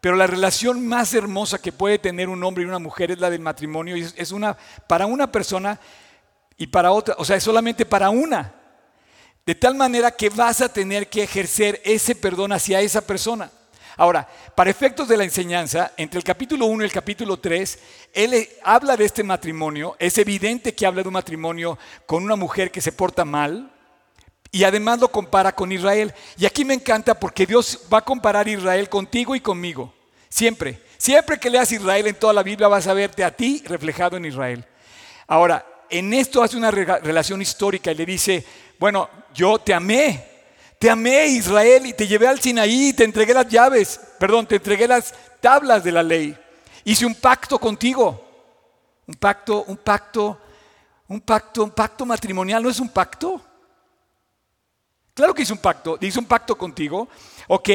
Pero 0.00 0.16
la 0.16 0.26
relación 0.26 0.88
más 0.88 1.12
hermosa 1.12 1.60
que 1.60 1.72
puede 1.72 1.98
tener 1.98 2.30
un 2.30 2.42
hombre 2.42 2.64
y 2.64 2.68
una 2.68 2.78
mujer 2.78 3.10
es 3.10 3.18
la 3.18 3.28
del 3.28 3.40
matrimonio. 3.40 3.98
Y 3.98 4.10
es 4.16 4.32
una 4.32 4.56
para 4.86 5.04
una 5.04 5.30
persona 5.30 5.78
y 6.56 6.68
para 6.68 6.90
otra, 6.90 7.14
o 7.18 7.24
sea, 7.26 7.36
es 7.36 7.44
solamente 7.44 7.84
para 7.84 8.08
una. 8.08 8.54
De 9.44 9.54
tal 9.54 9.74
manera 9.74 10.10
que 10.10 10.30
vas 10.30 10.62
a 10.62 10.72
tener 10.72 11.10
que 11.10 11.24
ejercer 11.24 11.82
ese 11.84 12.14
perdón 12.14 12.52
hacia 12.52 12.80
esa 12.80 13.02
persona. 13.02 13.50
Ahora, 13.98 14.28
para 14.54 14.70
efectos 14.70 15.08
de 15.08 15.16
la 15.16 15.24
enseñanza, 15.24 15.90
entre 15.96 16.18
el 16.18 16.24
capítulo 16.24 16.66
1 16.66 16.84
y 16.84 16.86
el 16.86 16.92
capítulo 16.92 17.36
3, 17.36 17.78
él 18.12 18.48
habla 18.62 18.96
de 18.96 19.04
este 19.04 19.24
matrimonio. 19.24 19.96
Es 19.98 20.18
evidente 20.18 20.72
que 20.72 20.86
habla 20.86 21.02
de 21.02 21.08
un 21.08 21.14
matrimonio 21.14 21.76
con 22.06 22.22
una 22.22 22.36
mujer 22.36 22.70
que 22.70 22.80
se 22.80 22.92
porta 22.92 23.24
mal 23.24 23.72
y 24.52 24.62
además 24.62 25.00
lo 25.00 25.10
compara 25.10 25.52
con 25.52 25.72
Israel. 25.72 26.14
Y 26.36 26.46
aquí 26.46 26.64
me 26.64 26.74
encanta 26.74 27.18
porque 27.18 27.44
Dios 27.44 27.86
va 27.92 27.98
a 27.98 28.04
comparar 28.04 28.46
Israel 28.46 28.88
contigo 28.88 29.34
y 29.34 29.40
conmigo. 29.40 29.92
Siempre. 30.28 30.80
Siempre 30.96 31.40
que 31.40 31.50
leas 31.50 31.72
Israel 31.72 32.06
en 32.06 32.14
toda 32.14 32.32
la 32.32 32.44
Biblia 32.44 32.68
vas 32.68 32.86
a 32.86 32.94
verte 32.94 33.24
a 33.24 33.34
ti 33.34 33.64
reflejado 33.66 34.16
en 34.16 34.26
Israel. 34.26 34.64
Ahora, 35.26 35.66
en 35.90 36.14
esto 36.14 36.40
hace 36.40 36.56
una 36.56 36.70
relación 36.70 37.42
histórica 37.42 37.90
y 37.90 37.96
le 37.96 38.06
dice, 38.06 38.46
bueno, 38.78 39.10
yo 39.34 39.58
te 39.58 39.74
amé, 39.74 40.37
te 40.78 40.88
amé 40.88 41.26
Israel 41.26 41.86
y 41.86 41.92
te 41.92 42.06
llevé 42.06 42.28
al 42.28 42.40
Sinaí 42.40 42.88
y 42.88 42.92
te 42.92 43.04
entregué 43.04 43.34
las 43.34 43.48
llaves, 43.48 44.00
perdón, 44.18 44.46
te 44.46 44.56
entregué 44.56 44.86
las 44.86 45.12
tablas 45.40 45.82
de 45.82 45.92
la 45.92 46.02
ley. 46.02 46.36
Hice 46.84 47.04
un 47.04 47.14
pacto 47.14 47.58
contigo. 47.58 48.24
Un 49.06 49.14
pacto, 49.14 49.64
un 49.64 49.78
pacto, 49.78 50.38
un 51.08 51.20
pacto, 51.22 51.64
un 51.64 51.70
pacto 51.70 52.04
matrimonial, 52.04 52.62
¿no 52.62 52.68
es 52.68 52.78
un 52.78 52.90
pacto? 52.90 53.40
Claro 55.14 55.34
que 55.34 55.42
hice 55.42 55.52
un 55.52 55.58
pacto, 55.58 55.98
hice 56.00 56.18
un 56.18 56.26
pacto 56.26 56.56
contigo, 56.56 57.08
¿ok? 57.48 57.70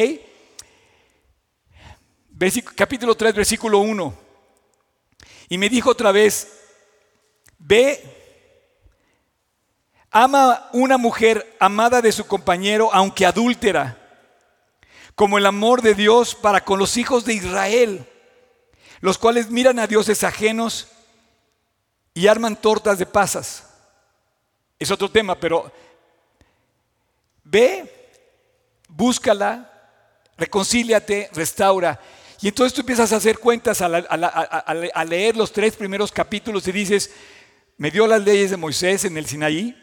capítulo 2.75 3.15
3, 3.15 3.33
versículo 3.33 3.79
1. 3.79 4.13
Y 5.49 5.57
me 5.57 5.69
dijo 5.69 5.89
otra 5.89 6.11
vez, 6.11 6.47
ve 7.57 8.22
Ama 10.15 10.69
una 10.73 10.99
mujer 10.99 11.57
amada 11.59 11.99
de 11.99 12.11
su 12.11 12.27
compañero, 12.27 12.91
aunque 12.93 13.25
adúltera, 13.25 13.97
como 15.15 15.39
el 15.39 15.45
amor 15.47 15.81
de 15.81 15.95
Dios 15.95 16.35
para 16.35 16.63
con 16.63 16.77
los 16.77 16.97
hijos 16.97 17.25
de 17.25 17.33
Israel, 17.33 18.07
los 19.01 19.17
cuales 19.17 19.49
miran 19.49 19.79
a 19.79 19.87
dioses 19.87 20.23
ajenos 20.23 20.87
y 22.13 22.27
arman 22.27 22.55
tortas 22.55 22.99
de 22.99 23.07
pasas. 23.07 23.67
Es 24.77 24.91
otro 24.91 25.09
tema, 25.09 25.33
pero 25.33 25.71
ve, 27.43 28.11
búscala, 28.87 29.89
reconcíliate, 30.37 31.31
restaura. 31.33 31.99
Y 32.39 32.49
entonces 32.49 32.71
tú 32.71 32.81
empiezas 32.81 33.11
a 33.13 33.15
hacer 33.15 33.39
cuentas 33.39 33.81
a, 33.81 35.03
leer 35.05 35.37
los 35.37 35.51
tres 35.51 35.75
primeros 35.75 36.11
capítulos 36.11 36.67
y 36.67 36.71
dices, 36.71 37.09
me 37.77 37.89
dio 37.89 38.05
las 38.05 38.21
leyes 38.21 38.51
de 38.51 38.57
Moisés 38.57 39.05
en 39.05 39.17
el 39.17 39.25
Sinaí, 39.25 39.82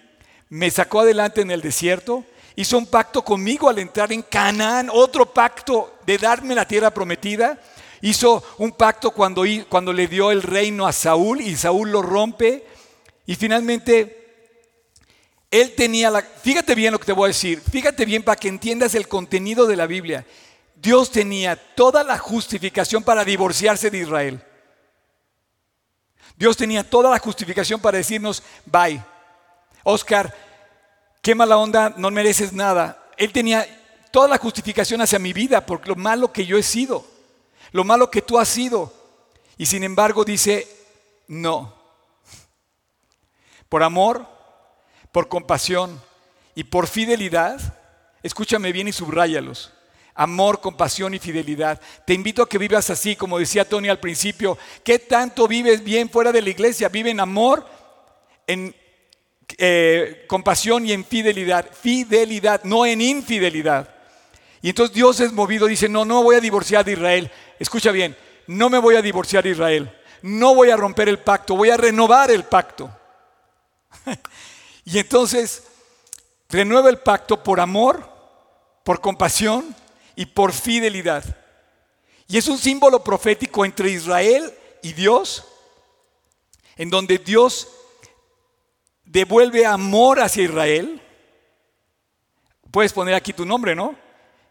me 0.51 0.71
sacó 0.71 1.01
adelante 1.01 1.41
en 1.41 1.51
el 1.51 1.63
desierto, 1.63 2.25
hizo 2.57 2.77
un 2.77 2.87
pacto 2.87 3.23
conmigo 3.25 3.69
al 3.69 3.79
entrar 3.79 4.13
en 4.13 4.23
Canaán, 4.23 4.91
otro 4.93 5.33
pacto 5.33 5.99
de 6.05 6.19
darme 6.19 6.55
la 6.55 6.67
tierra 6.67 6.91
prometida, 6.91 7.59
hizo 8.03 8.43
un 8.59 8.73
pacto 8.73 9.13
cuando, 9.13 9.45
cuando 9.69 9.93
le 9.93 10.09
dio 10.09 10.33
el 10.33 10.43
reino 10.43 10.87
a 10.87 10.93
Saúl 10.93 11.41
y 11.41 11.57
Saúl 11.57 11.93
lo 11.93 12.03
rompe 12.03 12.67
y 13.27 13.37
finalmente 13.37 14.17
él 15.51 15.75
tenía 15.77 16.11
la... 16.11 16.21
Fíjate 16.21 16.75
bien 16.75 16.93
lo 16.93 16.99
que 16.99 17.07
te 17.07 17.13
voy 17.13 17.27
a 17.27 17.29
decir, 17.29 17.61
fíjate 17.61 18.05
bien 18.05 18.25
para 18.25 18.37
que 18.37 18.49
entiendas 18.49 18.97
el 18.97 19.07
contenido 19.07 19.67
de 19.67 19.77
la 19.77 19.87
Biblia. 19.87 20.27
Dios 20.75 21.13
tenía 21.13 21.55
toda 21.55 22.03
la 22.03 22.19
justificación 22.19 23.05
para 23.05 23.25
divorciarse 23.25 23.91
de 23.91 23.99
Israel. 23.99 24.43
Dios 26.37 26.57
tenía 26.57 26.83
toda 26.83 27.11
la 27.11 27.19
justificación 27.19 27.81
para 27.81 27.99
decirnos, 27.99 28.43
bye, 28.65 29.01
Oscar, 29.85 30.35
qué 31.23 31.35
mala 31.35 31.57
onda, 31.57 31.95
no 31.97 32.11
mereces 32.11 32.53
nada. 32.53 33.11
Él 33.17 33.33
tenía 33.33 33.67
toda 34.11 34.29
la 34.29 34.39
justificación 34.39 35.01
hacia 35.01 35.19
mi 35.19 35.33
vida 35.33 35.65
por 35.65 35.87
lo 35.87 35.97
malo 35.97 36.33
que 36.33 36.47
yo 36.47 36.59
he 36.59 36.63
sido, 36.63 37.07
lo 37.73 37.85
malo 37.85 38.11
que 38.11 38.23
tú 38.23 38.39
has 38.39 38.49
sido. 38.49 38.93
Y 39.57 39.67
sin 39.67 39.85
embargo 39.85 40.25
dice, 40.25 40.67
no. 41.29 41.75
Por 43.69 43.83
amor, 43.83 44.27
por 45.13 45.29
compasión 45.29 46.03
y 46.55 46.65
por 46.65 46.87
fidelidad, 46.87 47.61
escúchame 48.23 48.73
bien 48.73 48.89
y 48.89 48.93
subráyalos. 48.93 49.73
Amor, 50.15 50.61
compasión 50.61 51.15
y 51.15 51.19
fidelidad. 51.19 51.81
Te 52.07 52.15
invito 52.15 52.43
a 52.43 52.49
que 52.49 52.59
vivas 52.59 52.91
así, 52.91 53.17
como 53.17 53.39
decía 53.39 53.69
Tony 53.69 53.89
al 53.89 54.01
principio. 54.01 54.59
¿Qué 54.85 54.99
tanto 54.99 55.47
vives 55.47 55.85
bien 55.85 56.11
fuera 56.11 56.33
de 56.33 56.43
la 56.43 56.51
iglesia? 56.51 56.89
Vive 56.89 57.11
en 57.11 57.21
amor, 57.21 57.65
en 58.47 58.75
eh, 59.59 60.25
compasión 60.29 60.87
y 60.87 60.93
en 60.93 61.05
fidelidad. 61.05 61.67
Fidelidad, 61.73 62.63
no 62.65 62.87
en 62.87 63.01
infidelidad. 63.01 63.89
Y 64.63 64.71
entonces 64.71 64.95
Dios 64.95 65.21
es 65.21 65.33
movido, 65.33 65.67
dice, 65.67 65.89
no, 65.89 66.05
no 66.05 66.23
voy 66.23 66.37
a 66.37 66.41
divorciar 66.41 66.85
de 66.85 66.93
Israel. 66.93 67.31
Escucha 67.59 67.91
bien, 67.93 68.17
no 68.47 68.69
me 68.69 68.79
voy 68.79 68.97
a 68.97 69.03
divorciar 69.03 69.45
de 69.45 69.51
Israel. 69.51 69.97
No 70.23 70.55
voy 70.55 70.71
a 70.71 70.77
romper 70.77 71.09
el 71.09 71.19
pacto, 71.19 71.57
voy 71.57 71.71
a 71.71 71.77
renovar 71.77 72.31
el 72.31 72.45
pacto. 72.45 72.91
y 74.85 74.99
entonces 74.99 75.65
renueva 76.49 76.91
el 76.91 76.99
pacto 76.99 77.43
por 77.43 77.61
amor, 77.61 78.09
por 78.85 79.01
compasión 79.01 79.75
y 80.15 80.27
por 80.27 80.53
fidelidad. 80.53 81.25
Y 82.29 82.37
es 82.37 82.49
un 82.49 82.59
símbolo 82.59 83.03
profético 83.03 83.65
entre 83.65 83.91
Israel 83.91 84.53
y 84.83 84.93
Dios, 84.93 85.45
en 86.77 86.91
donde 86.91 87.19
Dios 87.19 87.69
devuelve 89.11 89.67
amor 89.67 90.21
hacia 90.21 90.45
Israel. 90.45 91.03
Puedes 92.71 92.93
poner 92.93 93.15
aquí 93.15 93.33
tu 93.33 93.45
nombre, 93.45 93.75
¿no? 93.75 93.97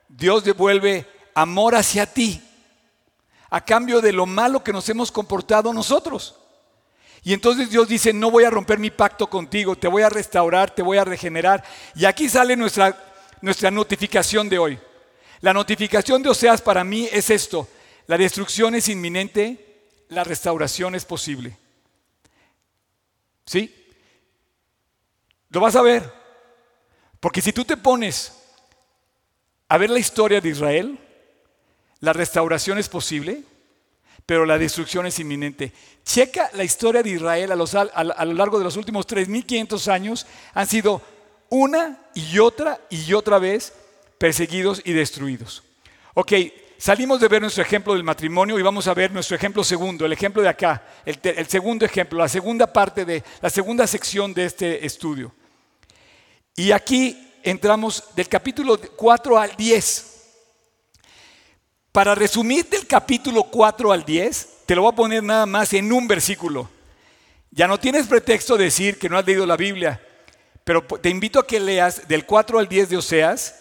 Dios 0.10 0.44
devuelve 0.44 1.06
amor 1.34 1.76
hacia 1.76 2.06
ti 2.06 2.44
a 3.50 3.64
cambio 3.64 4.02
de 4.02 4.12
lo 4.12 4.26
malo 4.26 4.64
que 4.64 4.74
nos 4.74 4.88
hemos 4.90 5.12
comportado 5.12 5.74
nosotros. 5.74 6.36
Y 7.24 7.34
entonces 7.34 7.70
Dios 7.70 7.88
dice, 7.88 8.14
no 8.14 8.32
voy 8.32 8.44
a 8.44 8.50
romper 8.50 8.80
mi 8.80 8.92
pacto 8.92 9.28
contigo, 9.28 9.78
te 9.78 9.88
voy 9.88 10.04
a 10.04 10.10
restaurar, 10.10 10.74
te 10.74 10.82
voy 10.82 10.98
a 10.98 11.06
regenerar. 11.06 11.64
Y 11.96 12.06
aquí 12.06 12.30
sale 12.30 12.56
nuestra, 12.56 12.98
nuestra 13.42 13.72
notificación 13.72 14.50
de 14.50 14.60
hoy. 14.60 14.80
La 15.42 15.54
notificación 15.54 16.22
de 16.22 16.30
Oseas 16.30 16.62
para 16.62 16.84
mí 16.84 17.08
es 17.12 17.30
esto, 17.30 17.68
la 18.08 18.18
destrucción 18.18 18.76
es 18.76 18.90
inminente, 18.90 19.86
la 20.10 20.26
restauración 20.26 20.96
es 20.96 21.06
posible. 21.06 21.58
¿Sí? 23.46 23.79
Lo 25.50 25.60
vas 25.60 25.76
a 25.76 25.82
ver. 25.82 26.12
Porque 27.20 27.42
si 27.42 27.52
tú 27.52 27.66
te 27.66 27.78
pones 27.78 28.34
a 29.68 29.78
ver 29.78 29.90
la 29.90 30.00
historia 30.00 30.42
de 30.42 30.50
Israel, 30.50 30.98
la 32.00 32.14
restauración 32.14 32.78
es 32.78 32.88
posible, 32.88 33.44
pero 34.26 34.46
la 34.46 34.58
destrucción 34.58 35.06
es 35.06 35.20
inminente. 35.20 35.74
Checa 36.04 36.50
la 36.54 36.64
historia 36.64 37.04
de 37.04 37.10
Israel 37.10 37.52
a, 37.52 37.56
lo 38.26 38.34
largo 38.34 38.58
de 38.58 38.64
los 38.64 38.78
últimos 38.78 39.08
3.500 39.08 39.92
años. 39.92 40.28
Han 40.54 40.68
sido 40.68 41.02
una 41.50 42.00
y 42.14 42.40
otra 42.40 42.80
y 42.90 43.14
otra 43.14 43.40
vez 43.40 43.74
perseguidos 44.18 44.82
y 44.86 44.94
destruidos. 44.94 45.64
Ok, 46.14 46.34
salimos 46.78 47.20
de 47.20 47.28
ver 47.28 47.42
nuestro 47.42 47.64
ejemplo 47.64 47.94
del 47.94 48.04
matrimonio 48.04 48.58
y 48.58 48.62
vamos 48.62 48.88
a 48.88 48.94
ver 48.94 49.12
nuestro 49.12 49.36
ejemplo 49.36 49.64
segundo, 49.64 50.06
el 50.06 50.14
ejemplo 50.14 50.42
de 50.42 50.50
acá, 50.50 50.84
el, 51.06 51.20
el 51.24 51.48
segundo 51.48 51.86
ejemplo, 51.86 52.20
la 52.20 52.28
segunda 52.30 52.72
parte 52.72 53.06
de 53.06 53.24
la 53.42 53.50
segunda 53.50 53.88
sección 53.88 54.34
de 54.34 54.46
este 54.46 54.86
estudio. 54.86 55.34
Y 56.56 56.72
aquí 56.72 57.32
entramos 57.44 58.04
del 58.16 58.28
capítulo 58.28 58.80
4 58.80 59.38
al 59.38 59.56
10. 59.56 60.06
Para 61.92 62.16
resumir 62.16 62.68
del 62.70 62.86
capítulo 62.86 63.44
4 63.44 63.92
al 63.92 64.06
10, 64.06 64.50
te 64.66 64.76
lo 64.76 64.84
voy 64.84 64.92
a 64.92 64.96
poner 64.96 65.24
nada 65.24 65.46
más 65.46 65.74
en 65.74 65.92
un 65.92 66.08
versículo. 66.08 66.70
Ya 67.52 67.68
no 67.68 67.80
tienes 67.80 68.08
pretexto 68.08 68.58
de 68.58 68.66
decir 68.66 69.00
que 69.00 69.10
no 69.10 69.18
has 69.18 69.26
leído 69.26 69.46
la 69.46 69.58
Biblia, 69.58 70.00
pero 70.64 70.84
te 70.84 71.10
invito 71.10 71.40
a 71.40 71.48
que 71.48 71.60
leas 71.60 72.08
del 72.08 72.26
4 72.26 72.60
al 72.60 72.68
10 72.68 72.90
de 72.90 72.98
Oseas. 72.98 73.56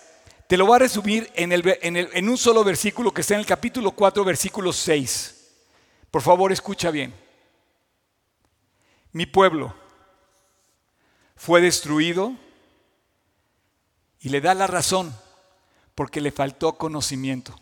Te 0.46 0.56
lo 0.56 0.66
voy 0.66 0.76
a 0.76 0.80
resumir 0.80 1.30
en, 1.34 1.52
en 1.52 2.28
un 2.28 2.36
solo 2.36 2.64
versículo 2.64 3.12
que 3.12 3.22
está 3.22 3.34
en 3.34 3.40
el 3.40 3.46
capítulo 3.46 3.92
4, 3.92 4.24
versículo 4.24 4.72
6. 4.72 5.34
Por 6.10 6.22
favor, 6.22 6.52
escucha 6.52 6.90
bien. 6.90 7.14
Mi 9.12 9.26
pueblo 9.26 9.74
fue 11.36 11.60
destruido 11.60 12.34
y 14.20 14.28
le 14.28 14.40
da 14.40 14.54
la 14.54 14.66
razón 14.66 15.14
porque 15.94 16.20
le 16.20 16.32
faltó 16.32 16.74
conocimiento. 16.74 17.58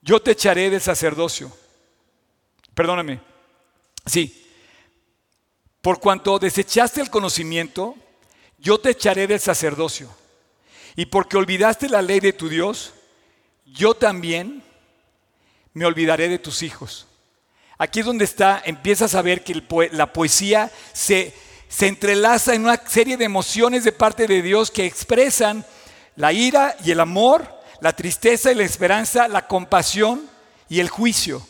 Yo 0.00 0.22
te 0.22 0.32
echaré 0.32 0.70
del 0.70 0.80
sacerdocio. 0.80 1.50
Perdóname. 2.74 3.20
Sí. 4.04 4.46
Por 5.82 5.98
cuanto 6.00 6.38
desechaste 6.38 7.00
el 7.00 7.10
conocimiento, 7.10 7.96
yo 8.58 8.78
te 8.78 8.90
echaré 8.90 9.26
del 9.26 9.40
sacerdocio. 9.40 10.08
Y 10.94 11.06
porque 11.06 11.36
olvidaste 11.36 11.88
la 11.88 12.02
ley 12.02 12.20
de 12.20 12.32
tu 12.32 12.48
Dios, 12.48 12.94
yo 13.64 13.94
también 13.94 14.62
me 15.74 15.84
olvidaré 15.84 16.28
de 16.28 16.38
tus 16.38 16.62
hijos. 16.62 17.06
Aquí 17.78 18.00
es 18.00 18.06
donde 18.06 18.24
está, 18.24 18.62
empiezas 18.64 19.14
a 19.14 19.22
ver 19.22 19.44
que 19.44 19.62
la 19.92 20.12
poesía 20.12 20.72
se, 20.92 21.34
se 21.68 21.88
entrelaza 21.88 22.54
en 22.54 22.62
una 22.62 22.80
serie 22.86 23.16
de 23.16 23.24
emociones 23.24 23.84
de 23.84 23.92
parte 23.92 24.26
de 24.26 24.42
Dios 24.42 24.70
que 24.70 24.86
expresan 24.86 25.64
la 26.16 26.32
ira 26.32 26.76
y 26.84 26.90
el 26.90 27.00
amor, 27.00 27.46
la 27.80 27.94
tristeza 27.94 28.50
y 28.50 28.54
la 28.54 28.64
esperanza, 28.64 29.28
la 29.28 29.46
compasión 29.46 30.28
y 30.68 30.80
el 30.80 30.88
juicio. 30.88 31.46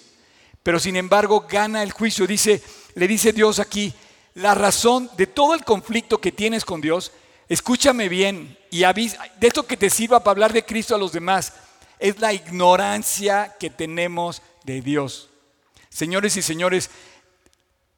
Pero 0.63 0.81
sin 0.81 0.97
embargo 0.97 1.47
gana 1.49 1.83
el 1.83 1.93
juicio. 1.93 2.27
Dice, 2.27 2.63
le 2.95 3.07
dice 3.07 3.33
Dios 3.33 3.59
aquí, 3.61 3.95
la 4.35 4.55
razón 4.55 5.11
de 5.17 5.27
todo 5.27 5.55
el 5.55 5.65
conflicto 5.65 6.19
que 6.19 6.33
tienes 6.33 6.65
con 6.65 6.81
Dios, 6.81 7.13
escúchame 7.49 8.09
bien 8.09 8.59
y 8.71 8.83
avisa, 8.83 9.23
de 9.39 9.47
esto 9.47 9.67
que 9.67 9.77
te 9.77 9.91
sirva 9.91 10.21
para 10.21 10.33
hablar 10.33 10.53
de 10.53 10.65
Cristo 10.65 10.95
a 10.95 10.99
los 10.99 11.13
demás, 11.13 11.53
es 11.99 12.19
la 12.19 12.33
ignorancia 12.33 13.57
que 13.59 13.71
tenemos 13.71 14.43
de 14.65 14.83
Dios. 14.83 15.31
Señores 15.89 16.37
y 16.37 16.43
señores, 16.43 16.91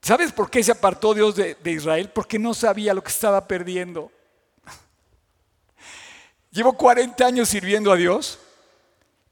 ¿sabes 0.00 0.32
por 0.32 0.50
qué 0.50 0.62
se 0.62 0.72
apartó 0.72 1.14
Dios 1.14 1.36
de, 1.36 1.56
Israel? 1.64 2.10
Porque 2.10 2.38
no 2.38 2.54
sabía 2.54 2.94
lo 2.94 3.02
que 3.02 3.10
estaba 3.10 3.46
perdiendo. 3.46 4.10
Llevo 6.50 6.72
40 6.74 7.26
años 7.26 7.48
sirviendo 7.48 7.92
a 7.92 7.96
Dios 7.96 8.38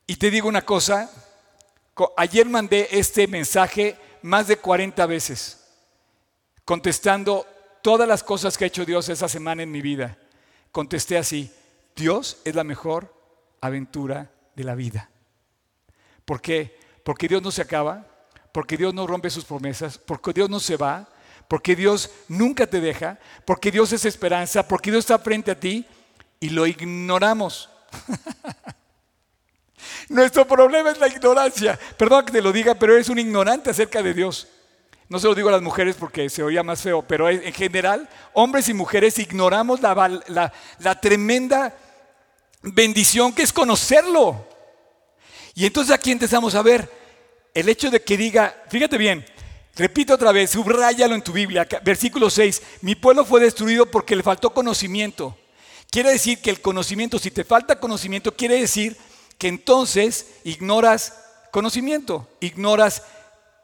y 0.06 0.16
te 0.16 0.30
digo 0.30 0.48
una 0.48 0.62
cosa, 0.62 1.10
ayer 2.16 2.46
mandé 2.46 2.88
este 2.90 3.26
mensaje 3.26 3.96
más 4.22 4.46
de 4.46 4.56
40 4.56 5.06
veces, 5.06 5.64
contestando 6.64 7.46
todas 7.82 8.08
las 8.08 8.22
cosas 8.22 8.56
que 8.56 8.64
ha 8.64 8.68
hecho 8.68 8.84
Dios 8.84 9.08
esa 9.08 9.28
semana 9.28 9.62
en 9.62 9.70
mi 9.70 9.80
vida. 9.80 10.18
Contesté 10.72 11.16
así, 11.18 11.50
Dios 11.94 12.38
es 12.44 12.54
la 12.54 12.64
mejor 12.64 13.14
aventura 13.60 14.30
de 14.54 14.64
la 14.64 14.74
vida. 14.74 15.10
¿Por 16.24 16.40
qué? 16.40 16.78
Porque 17.04 17.28
Dios 17.28 17.42
no 17.42 17.50
se 17.50 17.62
acaba, 17.62 18.06
porque 18.56 18.78
Dios 18.78 18.94
no 18.94 19.06
rompe 19.06 19.28
sus 19.28 19.44
promesas, 19.44 19.98
porque 19.98 20.32
Dios 20.32 20.48
no 20.48 20.60
se 20.60 20.78
va, 20.78 21.06
porque 21.46 21.76
Dios 21.76 22.10
nunca 22.26 22.66
te 22.66 22.80
deja, 22.80 23.18
porque 23.44 23.70
Dios 23.70 23.92
es 23.92 24.06
esperanza, 24.06 24.66
porque 24.66 24.90
Dios 24.90 25.00
está 25.00 25.18
frente 25.18 25.50
a 25.50 25.60
ti 25.60 25.84
y 26.40 26.48
lo 26.48 26.66
ignoramos. 26.66 27.68
Nuestro 30.08 30.48
problema 30.48 30.90
es 30.90 30.96
la 30.96 31.06
ignorancia. 31.06 31.78
Perdón 31.98 32.24
que 32.24 32.32
te 32.32 32.40
lo 32.40 32.50
diga, 32.50 32.74
pero 32.74 32.94
eres 32.94 33.10
un 33.10 33.18
ignorante 33.18 33.68
acerca 33.68 34.02
de 34.02 34.14
Dios. 34.14 34.48
No 35.10 35.18
se 35.18 35.26
lo 35.26 35.34
digo 35.34 35.50
a 35.50 35.52
las 35.52 35.60
mujeres 35.60 35.94
porque 35.94 36.30
se 36.30 36.42
oía 36.42 36.62
más 36.62 36.80
feo, 36.80 37.02
pero 37.02 37.28
en 37.28 37.52
general, 37.52 38.08
hombres 38.32 38.70
y 38.70 38.72
mujeres 38.72 39.18
ignoramos 39.18 39.82
la, 39.82 40.50
la 40.78 41.00
tremenda 41.02 41.76
bendición 42.62 43.34
que 43.34 43.42
es 43.42 43.52
conocerlo. 43.52 44.48
Y 45.54 45.66
entonces 45.66 45.94
aquí 45.94 46.10
empezamos 46.10 46.54
a 46.54 46.62
ver 46.62 47.05
el 47.56 47.70
hecho 47.70 47.90
de 47.90 48.02
que 48.02 48.18
diga, 48.18 48.54
fíjate 48.68 48.98
bien, 48.98 49.24
repito 49.76 50.12
otra 50.12 50.30
vez, 50.30 50.50
subráyalo 50.50 51.14
en 51.14 51.22
tu 51.22 51.32
Biblia, 51.32 51.66
versículo 51.82 52.28
6, 52.28 52.60
mi 52.82 52.94
pueblo 52.94 53.24
fue 53.24 53.40
destruido 53.40 53.86
porque 53.86 54.14
le 54.14 54.22
faltó 54.22 54.52
conocimiento. 54.52 55.34
Quiere 55.90 56.10
decir 56.10 56.42
que 56.42 56.50
el 56.50 56.60
conocimiento, 56.60 57.18
si 57.18 57.30
te 57.30 57.44
falta 57.44 57.80
conocimiento, 57.80 58.36
quiere 58.36 58.60
decir 58.60 58.94
que 59.38 59.48
entonces 59.48 60.34
ignoras 60.44 61.14
conocimiento, 61.50 62.28
ignoras 62.40 63.02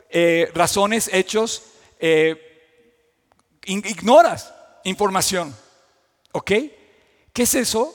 eh, 0.08 0.50
razones, 0.54 1.10
hechos, 1.12 1.62
eh, 2.00 2.80
ignoras 3.66 4.54
información. 4.84 5.54
¿Ok? 6.32 6.50
¿Qué 7.34 7.42
es 7.42 7.54
eso? 7.54 7.94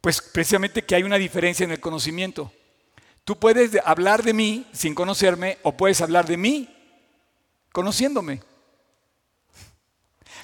Pues 0.00 0.20
precisamente 0.20 0.82
que 0.82 0.96
hay 0.96 1.04
una 1.04 1.18
diferencia 1.18 1.62
en 1.62 1.70
el 1.70 1.78
conocimiento. 1.78 2.52
Tú 3.24 3.38
puedes 3.38 3.78
hablar 3.84 4.22
de 4.22 4.32
mí 4.32 4.66
sin 4.72 4.94
conocerme 4.94 5.58
o 5.62 5.76
puedes 5.76 6.00
hablar 6.00 6.26
de 6.26 6.36
mí 6.36 6.68
conociéndome. 7.72 8.42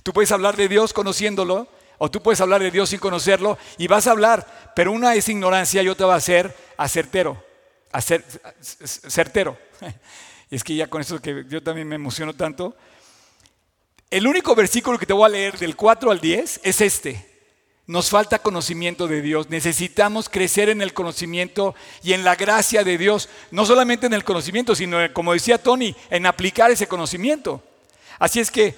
Tú 0.03 0.13
puedes 0.13 0.31
hablar 0.31 0.57
de 0.57 0.69
Dios 0.69 0.93
conociéndolo 0.93 1.69
o 1.99 2.11
tú 2.11 2.23
puedes 2.23 2.41
hablar 2.41 2.63
de 2.63 2.71
Dios 2.71 2.91
sin 2.91 3.01
conocerlo 3.01 3.59
y 3.77 3.89
vas 3.89 4.07
a 4.07 4.13
hablar, 4.13 4.73
pero 4.77 4.93
una 4.93 5.15
es 5.15 5.29
ignorancia 5.29 5.83
y 5.83 5.89
otra 5.89 6.07
va 6.07 6.15
a 6.15 6.21
ser 6.21 6.57
acertero, 6.77 7.43
acer. 7.91 8.25
Y 10.51 10.55
es 10.57 10.63
que 10.63 10.77
ya 10.77 10.87
con 10.87 11.01
eso 11.01 11.21
que 11.21 11.45
yo 11.49 11.63
también 11.63 11.89
me 11.89 11.97
emociono 11.97 12.35
tanto. 12.35 12.77
El 14.09 14.27
único 14.27 14.55
versículo 14.55 14.99
que 14.99 15.05
te 15.05 15.13
voy 15.13 15.27
a 15.27 15.29
leer 15.29 15.59
del 15.59 15.75
4 15.75 16.13
al 16.13 16.21
10 16.21 16.61
es 16.63 16.81
este. 16.81 17.28
Nos 17.89 18.11
falta 18.11 18.39
conocimiento 18.39 19.09
de 19.09 19.23
Dios. 19.23 19.49
Necesitamos 19.49 20.29
crecer 20.29 20.69
en 20.69 20.83
el 20.83 20.93
conocimiento 20.93 21.75
y 22.03 22.13
en 22.13 22.23
la 22.23 22.37
gracia 22.37 22.85
de 22.85 22.99
Dios. 22.99 23.31
No 23.51 23.65
solamente 23.65 24.05
en 24.05 24.13
el 24.13 24.25
conocimiento, 24.25 24.75
sino, 24.75 24.99
como 25.15 25.33
decía 25.33 25.57
Tony, 25.57 25.97
en 26.11 26.27
aplicar 26.27 26.71
ese 26.71 26.87
conocimiento. 26.87 27.63
Así 28.19 28.41
es 28.41 28.51
que 28.51 28.75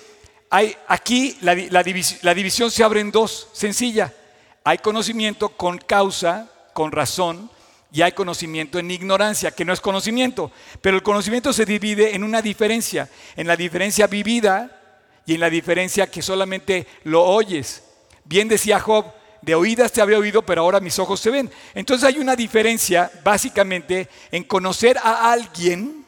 hay, 0.49 0.77
aquí 0.87 1.37
la, 1.41 1.83
división 1.83 2.71
se 2.71 2.85
abre 2.85 3.01
en 3.01 3.11
dos, 3.11 3.49
sencilla. 3.53 4.15
Hay 4.63 4.79
conocimiento 4.79 5.49
con 5.49 5.79
causa, 5.79 6.49
con 6.73 6.93
razón, 6.93 7.51
y 7.91 8.03
hay 8.03 8.13
conocimiento 8.13 8.79
en 8.79 8.93
ignorancia, 8.93 9.51
que 9.51 9.65
no 9.65 9.73
es 9.73 9.81
conocimiento. 9.81 10.53
Pero 10.81 10.97
el 10.97 11.03
conocimiento 11.03 11.53
se 11.53 11.65
divide 11.65 12.15
en 12.15 12.23
una 12.23 12.43
diferencia, 12.43 13.11
en 13.35 13.49
la 13.49 13.57
diferencia 13.57 14.07
vivida 14.07 14.81
y 15.27 15.35
en 15.35 15.41
la 15.41 15.51
diferencia 15.51 16.09
que 16.09 16.23
solamente 16.23 16.87
lo 17.03 17.25
oyes. 17.25 17.83
Bien 18.25 18.49
decía 18.49 18.81
Job, 18.81 19.07
de 19.43 19.55
oídas 19.55 19.93
te 19.93 20.03
había 20.03 20.19
oído, 20.19 20.43
pero 20.43 20.63
ahora 20.63 20.81
mis 20.81 20.99
ojos 20.99 21.21
te 21.23 21.31
ven. 21.31 21.51
Entonces 21.75 22.07
hay 22.07 22.19
una 22.19 22.37
diferencia 22.37 23.11
básicamente 23.25 24.09
en 24.31 24.45
conocer 24.45 24.99
a 24.99 25.33
alguien 25.33 26.05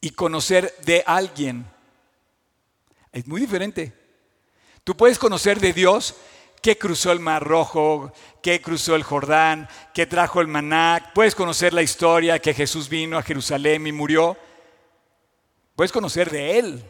y 0.00 0.10
conocer 0.10 0.74
de 0.84 1.02
alguien. 1.06 1.66
Es 3.12 3.26
muy 3.26 3.40
diferente. 3.40 3.92
Tú 4.82 4.96
puedes 4.96 5.18
conocer 5.18 5.60
de 5.60 5.72
Dios 5.72 6.14
que 6.60 6.76
cruzó 6.76 7.12
el 7.12 7.20
Mar 7.20 7.42
Rojo, 7.44 8.12
que 8.42 8.60
cruzó 8.60 8.96
el 8.96 9.02
Jordán, 9.02 9.68
que 9.92 10.06
trajo 10.06 10.40
el 10.40 10.48
maná. 10.48 11.10
Puedes 11.14 11.34
conocer 11.34 11.72
la 11.72 11.82
historia 11.82 12.38
que 12.38 12.54
Jesús 12.54 12.88
vino 12.88 13.16
a 13.16 13.22
Jerusalén 13.22 13.86
y 13.86 13.92
murió. 13.92 14.36
Puedes 15.76 15.92
conocer 15.92 16.30
de 16.30 16.58
Él, 16.58 16.84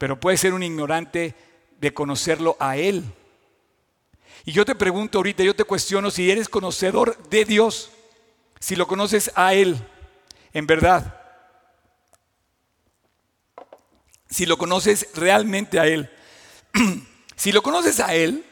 pero 0.00 0.18
puedes 0.18 0.40
ser 0.40 0.54
un 0.54 0.62
ignorante 0.62 1.34
de 1.78 1.92
conocerlo 1.92 2.56
a 2.58 2.78
Él. 2.78 3.04
Y 4.46 4.52
yo 4.52 4.64
te 4.64 4.74
pregunto 4.74 5.18
ahorita, 5.18 5.42
yo 5.42 5.54
te 5.54 5.64
cuestiono 5.64 6.10
si 6.10 6.30
eres 6.30 6.48
conocedor 6.48 7.22
de 7.28 7.44
Dios, 7.44 7.90
si 8.58 8.76
lo 8.76 8.86
conoces 8.86 9.30
a 9.34 9.52
Él, 9.52 9.76
en 10.54 10.66
verdad. 10.66 11.20
si 14.30 14.46
lo 14.46 14.56
conoces 14.56 15.06
realmente 15.14 15.78
a 15.78 15.86
Él. 15.86 16.10
si 17.36 17.52
lo 17.52 17.62
conoces 17.62 18.00
a 18.00 18.14
Él, 18.14 18.42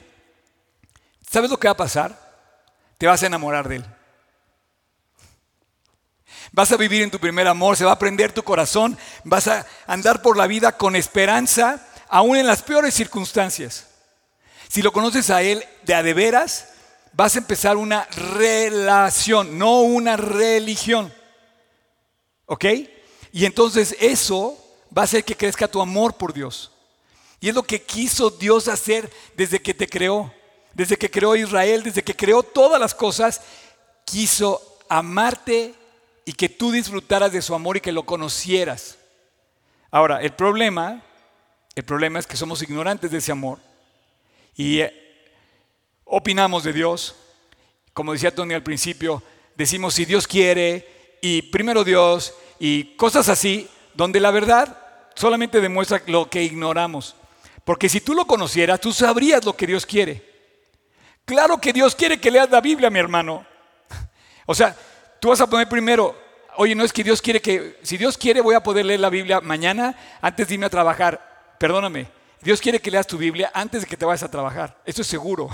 ¿sabes 1.30 1.48
lo 1.48 1.58
que 1.58 1.68
va 1.68 1.72
a 1.72 1.76
pasar? 1.78 2.44
Te 2.98 3.06
vas 3.06 3.22
a 3.22 3.26
enamorar 3.26 3.68
de 3.68 3.76
Él. 3.76 3.84
Vas 6.52 6.72
a 6.72 6.76
vivir 6.76 7.02
en 7.02 7.10
tu 7.10 7.18
primer 7.18 7.46
amor, 7.46 7.76
se 7.76 7.84
va 7.84 7.92
a 7.92 7.98
prender 7.98 8.32
tu 8.32 8.42
corazón, 8.42 8.98
vas 9.24 9.48
a 9.48 9.66
andar 9.86 10.22
por 10.22 10.36
la 10.36 10.46
vida 10.46 10.76
con 10.76 10.96
esperanza, 10.96 11.86
aún 12.08 12.36
en 12.36 12.46
las 12.46 12.62
peores 12.62 12.94
circunstancias. 12.94 13.86
Si 14.68 14.82
lo 14.82 14.92
conoces 14.92 15.30
a 15.30 15.42
Él 15.42 15.64
de 15.84 15.94
a 15.94 16.02
de 16.02 16.14
veras, 16.14 16.68
vas 17.12 17.34
a 17.34 17.38
empezar 17.38 17.76
una 17.76 18.04
relación, 18.06 19.58
no 19.58 19.80
una 19.80 20.16
religión. 20.16 21.12
¿Ok? 22.46 22.64
Y 23.32 23.44
entonces 23.44 23.96
eso 24.00 24.56
va 24.96 25.02
a 25.02 25.04
hacer 25.04 25.24
que 25.24 25.36
crezca 25.36 25.68
tu 25.68 25.80
amor 25.80 26.14
por 26.14 26.32
Dios. 26.32 26.72
Y 27.40 27.48
es 27.48 27.54
lo 27.54 27.62
que 27.62 27.82
quiso 27.82 28.30
Dios 28.30 28.68
hacer 28.68 29.10
desde 29.36 29.60
que 29.60 29.74
te 29.74 29.88
creó, 29.88 30.32
desde 30.74 30.96
que 30.96 31.10
creó 31.10 31.36
Israel, 31.36 31.82
desde 31.82 32.02
que 32.02 32.16
creó 32.16 32.42
todas 32.42 32.80
las 32.80 32.94
cosas, 32.94 33.40
quiso 34.04 34.78
amarte 34.88 35.74
y 36.28 36.34
que 36.34 36.50
tú 36.50 36.70
disfrutaras 36.70 37.32
de 37.32 37.40
su 37.40 37.54
amor 37.54 37.78
y 37.78 37.80
que 37.80 37.90
lo 37.90 38.02
conocieras. 38.02 38.98
Ahora, 39.90 40.20
el 40.20 40.34
problema, 40.34 41.02
el 41.74 41.84
problema 41.84 42.18
es 42.18 42.26
que 42.26 42.36
somos 42.36 42.60
ignorantes 42.60 43.10
de 43.10 43.16
ese 43.16 43.32
amor 43.32 43.58
y 44.54 44.80
eh, 44.80 45.24
opinamos 46.04 46.64
de 46.64 46.74
Dios. 46.74 47.16
Como 47.94 48.12
decía 48.12 48.34
Tony 48.34 48.52
al 48.52 48.62
principio, 48.62 49.22
decimos 49.56 49.94
si 49.94 50.04
Dios 50.04 50.26
quiere 50.26 51.16
y 51.22 51.40
primero 51.40 51.82
Dios 51.82 52.34
y 52.58 52.94
cosas 52.96 53.30
así, 53.30 53.66
donde 53.94 54.20
la 54.20 54.30
verdad 54.30 54.78
solamente 55.14 55.62
demuestra 55.62 56.02
lo 56.08 56.28
que 56.28 56.42
ignoramos. 56.42 57.16
Porque 57.64 57.88
si 57.88 58.02
tú 58.02 58.12
lo 58.12 58.26
conocieras, 58.26 58.82
tú 58.82 58.92
sabrías 58.92 59.46
lo 59.46 59.56
que 59.56 59.66
Dios 59.66 59.86
quiere. 59.86 60.22
Claro 61.24 61.58
que 61.58 61.72
Dios 61.72 61.94
quiere 61.94 62.20
que 62.20 62.30
leas 62.30 62.50
la 62.50 62.60
Biblia, 62.60 62.90
mi 62.90 62.98
hermano. 62.98 63.46
O 64.50 64.54
sea, 64.54 64.76
tú 65.20 65.28
vas 65.28 65.40
a 65.40 65.46
poner 65.46 65.68
primero, 65.68 66.16
oye, 66.56 66.74
no 66.74 66.84
es 66.84 66.92
que 66.92 67.04
Dios 67.04 67.22
quiere 67.22 67.40
que, 67.40 67.78
si 67.82 67.96
Dios 67.96 68.16
quiere 68.16 68.40
voy 68.40 68.54
a 68.54 68.62
poder 68.62 68.86
leer 68.86 69.00
la 69.00 69.10
Biblia 69.10 69.40
mañana 69.40 69.96
antes 70.20 70.48
de 70.48 70.54
irme 70.54 70.66
a 70.66 70.70
trabajar. 70.70 71.56
Perdóname, 71.58 72.08
Dios 72.40 72.60
quiere 72.60 72.80
que 72.80 72.90
leas 72.90 73.06
tu 73.06 73.18
Biblia 73.18 73.50
antes 73.54 73.82
de 73.82 73.86
que 73.86 73.96
te 73.96 74.04
vayas 74.04 74.22
a 74.22 74.30
trabajar. 74.30 74.80
Eso 74.84 75.02
es 75.02 75.08
seguro. 75.08 75.48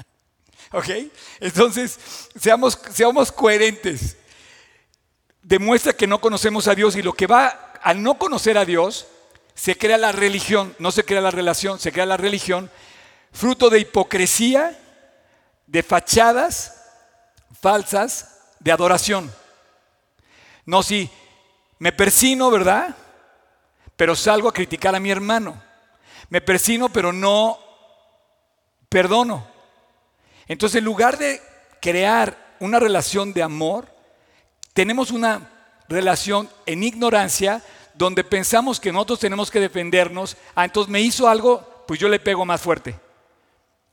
¿Ok? 0.72 0.88
Entonces, 1.40 1.98
seamos, 2.34 2.78
seamos 2.92 3.30
coherentes 3.30 4.16
demuestra 5.42 5.92
que 5.92 6.06
no 6.06 6.20
conocemos 6.20 6.68
a 6.68 6.74
Dios 6.74 6.96
y 6.96 7.02
lo 7.02 7.12
que 7.12 7.26
va 7.26 7.72
al 7.82 8.02
no 8.02 8.16
conocer 8.16 8.56
a 8.56 8.64
Dios, 8.64 9.06
se 9.54 9.76
crea 9.76 9.98
la 9.98 10.12
religión, 10.12 10.74
no 10.78 10.92
se 10.92 11.04
crea 11.04 11.20
la 11.20 11.32
relación, 11.32 11.78
se 11.80 11.92
crea 11.92 12.06
la 12.06 12.16
religión, 12.16 12.70
fruto 13.32 13.68
de 13.70 13.80
hipocresía, 13.80 14.78
de 15.66 15.82
fachadas 15.82 16.80
falsas 17.60 18.31
de 18.62 18.72
adoración. 18.72 19.32
No 20.64 20.82
si 20.82 21.10
me 21.78 21.92
persino, 21.92 22.50
¿verdad? 22.50 22.96
Pero 23.96 24.14
salgo 24.14 24.48
a 24.48 24.52
criticar 24.52 24.94
a 24.94 25.00
mi 25.00 25.10
hermano. 25.10 25.60
Me 26.28 26.40
persino, 26.40 26.88
pero 26.88 27.12
no 27.12 27.58
perdono. 28.88 29.46
Entonces, 30.46 30.78
en 30.78 30.84
lugar 30.84 31.18
de 31.18 31.40
crear 31.80 32.54
una 32.60 32.78
relación 32.78 33.32
de 33.32 33.42
amor, 33.42 33.88
tenemos 34.72 35.10
una 35.10 35.50
relación 35.88 36.48
en 36.66 36.84
ignorancia 36.84 37.62
donde 37.94 38.24
pensamos 38.24 38.80
que 38.80 38.92
nosotros 38.92 39.20
tenemos 39.20 39.50
que 39.50 39.60
defendernos. 39.60 40.36
Ah, 40.54 40.64
entonces 40.64 40.90
me 40.90 41.00
hizo 41.00 41.28
algo, 41.28 41.84
pues 41.86 41.98
yo 41.98 42.08
le 42.08 42.20
pego 42.20 42.44
más 42.44 42.60
fuerte. 42.60 42.98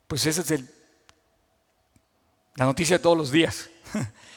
Pues 0.07 0.25
esa 0.25 0.41
es 0.41 0.61
la 2.55 2.65
noticia 2.65 2.97
de 2.97 3.03
todos 3.03 3.17
los 3.17 3.31
días. 3.31 3.69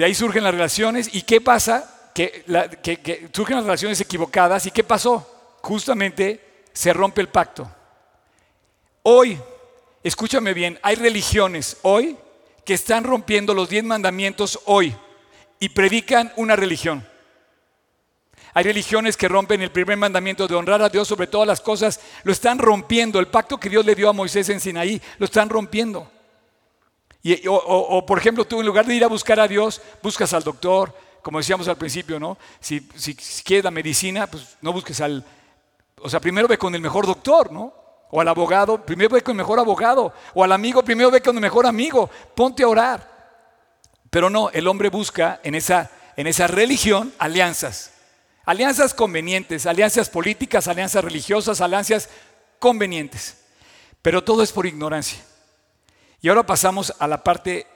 De 0.00 0.06
ahí 0.06 0.14
surgen 0.14 0.42
las 0.44 0.54
relaciones. 0.54 1.10
¿Y 1.12 1.20
qué 1.20 1.42
pasa? 1.42 2.10
Que, 2.14 3.28
surgen 3.34 3.56
las 3.56 3.66
relaciones 3.66 4.00
equivocadas. 4.00 4.64
¿Y 4.64 4.70
qué 4.70 4.82
pasó? 4.82 5.58
Justamente 5.60 6.40
se 6.72 6.94
rompe 6.94 7.20
el 7.20 7.28
pacto. 7.28 7.70
Hoy, 9.02 9.38
escúchame 10.02 10.54
bien, 10.54 10.78
hay 10.82 10.94
religiones 10.94 11.76
hoy 11.82 12.16
que 12.64 12.72
están 12.72 13.04
rompiendo 13.04 13.52
los 13.52 13.68
diez 13.68 13.84
mandamientos 13.84 14.60
hoy 14.64 14.96
y 15.58 15.68
predican 15.68 16.32
una 16.36 16.56
religión. 16.56 17.06
Hay 18.54 18.64
religiones 18.64 19.18
que 19.18 19.28
rompen 19.28 19.60
el 19.60 19.70
primer 19.70 19.98
mandamiento 19.98 20.48
de 20.48 20.54
honrar 20.54 20.80
a 20.80 20.88
Dios 20.88 21.08
sobre 21.08 21.26
todas 21.26 21.46
las 21.46 21.60
cosas, 21.60 22.00
lo 22.22 22.32
están 22.32 22.58
rompiendo. 22.58 23.20
El 23.20 23.28
pacto 23.28 23.60
que 23.60 23.68
Dios 23.68 23.84
le 23.84 23.94
dio 23.94 24.08
a 24.08 24.14
Moisés 24.14 24.48
en 24.48 24.60
Sinaí, 24.60 25.02
lo 25.18 25.26
están 25.26 25.50
rompiendo. 25.50 26.10
O, 27.46 28.06
por 28.06 28.18
ejemplo, 28.18 28.46
tú 28.46 28.60
en 28.60 28.66
lugar 28.66 28.86
de 28.86 28.94
ir 28.94 29.04
a 29.04 29.08
buscar 29.08 29.38
a 29.40 29.48
Dios, 29.48 29.80
buscas 30.02 30.32
al 30.32 30.42
doctor, 30.42 30.94
como 31.22 31.38
decíamos 31.38 31.68
al 31.68 31.76
principio, 31.76 32.18
¿no? 32.18 32.38
Si, 32.60 32.80
si, 32.96 33.14
quieres 33.14 33.64
la 33.64 33.70
medicina, 33.70 34.26
pues 34.26 34.56
no 34.62 34.72
busques 34.72 35.00
al... 35.00 35.24
O 36.00 36.08
sea, 36.08 36.18
primero 36.18 36.48
ve 36.48 36.56
con 36.56 36.74
el 36.74 36.80
mejor 36.80 37.06
doctor, 37.06 37.52
¿no? 37.52 37.74
O 38.10 38.20
al 38.20 38.28
abogado, 38.28 38.84
primero 38.84 39.10
ve 39.10 39.22
con 39.22 39.32
el 39.32 39.38
mejor 39.38 39.58
abogado. 39.58 40.14
O 40.34 40.42
al 40.42 40.52
amigo, 40.52 40.82
primero 40.82 41.10
ve 41.10 41.20
con 41.20 41.36
el 41.36 41.42
mejor 41.42 41.66
amigo. 41.66 42.08
Ponte 42.34 42.62
a 42.62 42.68
orar. 42.68 43.10
Pero 44.08 44.30
no, 44.30 44.50
el 44.50 44.66
hombre 44.66 44.88
busca 44.88 45.40
en 45.44 45.54
esa, 45.54 45.90
en 46.16 46.26
esa 46.26 46.46
religión 46.46 47.12
alianzas. 47.18 47.92
Alianzas 48.44 48.94
convenientes, 48.94 49.66
alianzas 49.66 50.08
políticas, 50.08 50.66
alianzas 50.66 51.04
religiosas, 51.04 51.60
alianzas 51.60 52.08
convenientes. 52.58 53.36
Pero 54.02 54.24
todo 54.24 54.42
es 54.42 54.50
por 54.50 54.66
ignorancia. 54.66 55.20
Y 56.22 56.28
ahora 56.28 56.44
pasamos 56.44 56.92
a 56.98 57.06
la 57.06 57.22
parte 57.22 57.66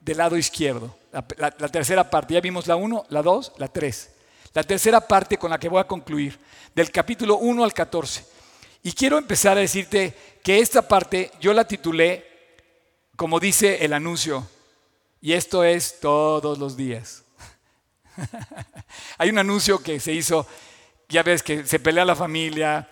del 0.00 0.18
lado 0.18 0.36
izquierdo, 0.36 0.96
la, 1.36 1.50
tercera 1.68 2.08
parte. 2.10 2.34
Ya 2.34 2.40
vimos 2.40 2.66
la 2.66 2.76
1, 2.76 3.06
la 3.10 3.22
2, 3.22 3.52
la 3.58 3.68
3. 3.68 4.10
La 4.54 4.62
tercera 4.62 5.00
parte 5.00 5.36
con 5.36 5.50
la 5.50 5.58
que 5.58 5.68
voy 5.68 5.80
a 5.80 5.86
concluir, 5.86 6.38
del 6.74 6.90
capítulo 6.90 7.36
1 7.38 7.62
al 7.62 7.72
14. 7.72 8.24
Y 8.82 8.92
quiero 8.92 9.18
empezar 9.18 9.56
a 9.56 9.60
decirte 9.60 10.14
que 10.42 10.58
esta 10.58 10.86
parte 10.86 11.30
yo 11.40 11.52
la 11.52 11.66
titulé, 11.66 12.26
como 13.16 13.38
dice 13.38 13.84
el 13.84 13.92
anuncio, 13.92 14.48
y 15.20 15.32
esto 15.32 15.62
es 15.62 16.00
todos 16.00 16.58
los 16.58 16.76
días. 16.76 17.24
Hay 19.18 19.28
un 19.28 19.38
anuncio 19.38 19.78
que 19.78 20.00
se 20.00 20.12
hizo, 20.12 20.46
ya 21.08 21.22
ves 21.22 21.42
que 21.42 21.64
se 21.66 21.78
pelea 21.78 22.04
la 22.04 22.16
familia, 22.16 22.88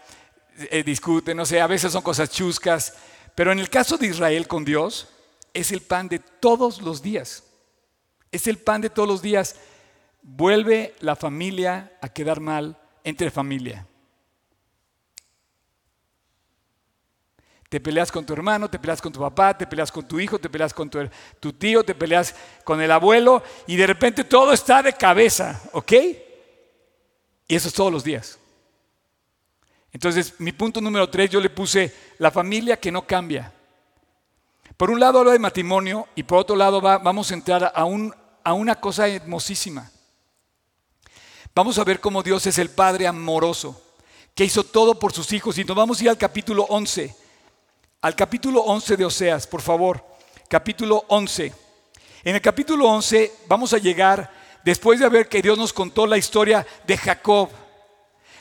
eh, 0.71 0.83
discute, 0.85 1.35
no 1.35 1.47
sé, 1.47 1.61
a 1.61 1.67
veces 1.67 1.93
son 1.93 2.03
cosas 2.03 2.31
chuscas, 2.31 2.95
pero 3.35 3.53
en 3.53 3.59
el 3.59 3.71
caso 3.71 3.97
de 3.97 4.07
Israel 4.07 4.47
con 4.47 4.65
Dios, 4.65 5.09
es 5.53 5.73
el 5.73 5.81
pan 5.81 6.09
de 6.09 6.19
todos 6.19 6.83
los 6.83 7.03
días. 7.03 7.45
Es 8.31 8.47
el 8.47 8.59
pan 8.59 8.81
de 8.81 8.91
todos 8.91 9.09
los 9.09 9.23
días. 9.23 9.57
Vuelve 10.23 10.95
la 11.01 11.17
familia 11.17 11.97
a 12.01 12.09
quedar 12.09 12.41
mal 12.41 12.77
entre 13.05 13.31
familia. 13.31 13.87
Te 17.69 17.81
peleas 17.81 18.13
con 18.13 18.25
tu 18.25 18.33
hermano, 18.33 18.71
te 18.71 18.79
peleas 18.79 19.03
con 19.03 19.13
tu 19.13 19.19
papá, 19.19 19.59
te 19.59 19.67
peleas 19.67 19.91
con 19.91 20.07
tu 20.07 20.21
hijo, 20.21 20.39
te 20.39 20.49
peleas 20.49 20.73
con 20.73 20.89
tu, 20.89 21.53
tío, 21.55 21.85
te 21.85 21.95
peleas 21.95 22.35
con 22.63 22.81
el 22.81 22.91
abuelo 22.91 23.43
y 23.67 23.75
de 23.75 23.87
repente 23.87 24.23
todo 24.23 24.53
está 24.53 24.81
de 24.81 24.93
cabeza, 24.93 25.61
¿ok? 25.73 25.93
Y 27.49 27.55
eso 27.57 27.67
es 27.67 27.75
todos 27.75 27.93
los 27.93 28.05
días. 28.05 28.39
Entonces, 29.95 30.35
mi 30.39 30.51
punto 30.51 30.81
número 30.81 31.09
tres, 31.09 31.31
yo 31.31 31.41
le 31.41 31.49
puse 31.49 31.95
la 32.19 32.33
familia 32.33 32.77
que 32.79 32.91
no 32.91 33.07
cambia. 33.07 33.53
Por 34.77 34.91
un 34.91 34.99
lado 34.99 35.21
habla 35.21 35.33
de 35.33 35.39
matrimonio 35.39 36.09
y 36.17 36.25
por 36.25 36.39
otro 36.39 36.57
lado 36.57 36.81
vamos 36.81 37.31
a 37.31 37.35
entrar 37.35 37.63
a, 37.65 37.87
a 38.43 38.53
una 38.53 38.75
cosa 38.75 39.07
hermosísima. 39.07 39.89
Vamos 41.55 41.79
a 41.79 41.85
ver 41.85 42.01
cómo 42.01 42.25
Dios 42.25 42.45
es 42.49 42.59
el 42.59 42.71
Padre 42.71 43.07
amoroso, 43.07 43.81
que 44.35 44.45
hizo 44.45 44.65
todo 44.65 44.99
por 44.99 45.13
sus 45.13 45.33
hijos. 45.33 45.57
Y 45.59 45.65
nos 45.65 45.77
vamos 45.77 46.01
a 46.01 46.03
ir 46.03 46.11
al 46.11 46.19
capítulo 46.19 46.65
11, 46.69 47.15
al 48.01 48.17
capítulo 48.17 48.63
11 48.63 48.97
de 48.97 49.05
Oseas, 49.05 49.47
por 49.47 49.63
favor. 49.63 50.05
Capítulo 50.49 51.05
11. 51.07 51.55
En 52.25 52.35
el 52.35 52.43
capítulo 52.43 52.89
11 52.89 53.33
vamos 53.47 53.73
a 53.73 53.79
llegar 53.79 54.29
después 54.65 54.99
de 54.99 55.09
ver 55.09 55.29
que 55.29 55.41
Dios 55.41 55.57
nos 55.57 55.73
contó 55.73 56.05
la 56.05 56.19
historia 56.19 56.67
de 56.85 56.97
Jacob, 56.97 57.49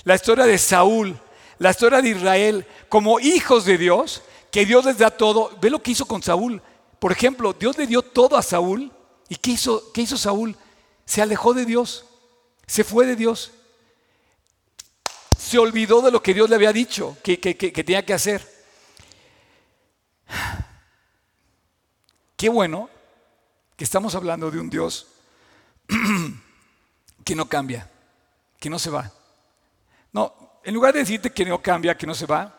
la 0.04 0.16
historia 0.16 0.46
de 0.46 0.58
Saúl, 0.58 1.20
la 1.64 1.72
historia 1.72 2.02
de 2.02 2.10
Israel 2.10 2.68
como 2.90 3.22
hijos 3.22 3.64
de 3.64 3.78
Dios, 3.78 4.22
que 4.52 4.66
Dios 4.66 4.84
les 4.84 4.98
da 4.98 5.10
todo. 5.10 5.50
Ve 5.62 5.70
lo 5.70 5.82
que 5.82 5.92
hizo 5.92 6.06
con 6.06 6.22
Saúl. 6.22 6.62
Por 7.00 7.14
ejemplo, 7.14 7.54
Dios 7.54 7.78
le 7.78 7.88
dio 7.88 8.02
todo 8.02 8.36
a 8.36 8.44
Saúl. 8.44 8.92
¿Y 9.30 9.38
qué 9.38 9.52
hizo, 9.52 9.94
qué 9.94 10.02
hizo 10.02 10.18
Saúl? 10.18 10.58
Se 11.06 11.22
alejó 11.22 11.54
de 11.54 11.66
Dios. 11.66 12.06
Se 12.68 12.84
fue 12.84 13.06
de 13.06 13.16
Dios. 13.16 13.52
Se 15.38 15.58
olvidó 15.58 16.02
de 16.02 16.12
lo 16.12 16.22
que 16.22 16.34
Dios 16.34 16.50
le 16.50 16.58
había 16.58 16.74
dicho 16.74 17.16
que, 17.24 17.40
que 17.40 17.56
tenía 17.56 18.06
que 18.06 18.14
hacer. 18.14 18.46
Qué 22.36 22.50
bueno 22.50 22.90
que 23.78 23.86
estamos 23.86 24.16
hablando 24.16 24.52
de 24.52 24.60
un 24.60 24.70
Dios 24.70 25.08
que 27.24 27.36
no 27.36 27.48
cambia, 27.48 27.90
que 28.60 28.70
no 28.70 28.78
se 28.78 28.90
va. 28.90 29.10
No, 30.12 30.43
en 30.64 30.74
lugar 30.74 30.94
de 30.94 31.00
decirte 31.00 31.32
que 31.32 31.46
no 31.46 31.62
cambia, 31.62 31.98
que 31.98 32.08
no 32.08 32.16
se 32.16 32.26
va, 32.26 32.58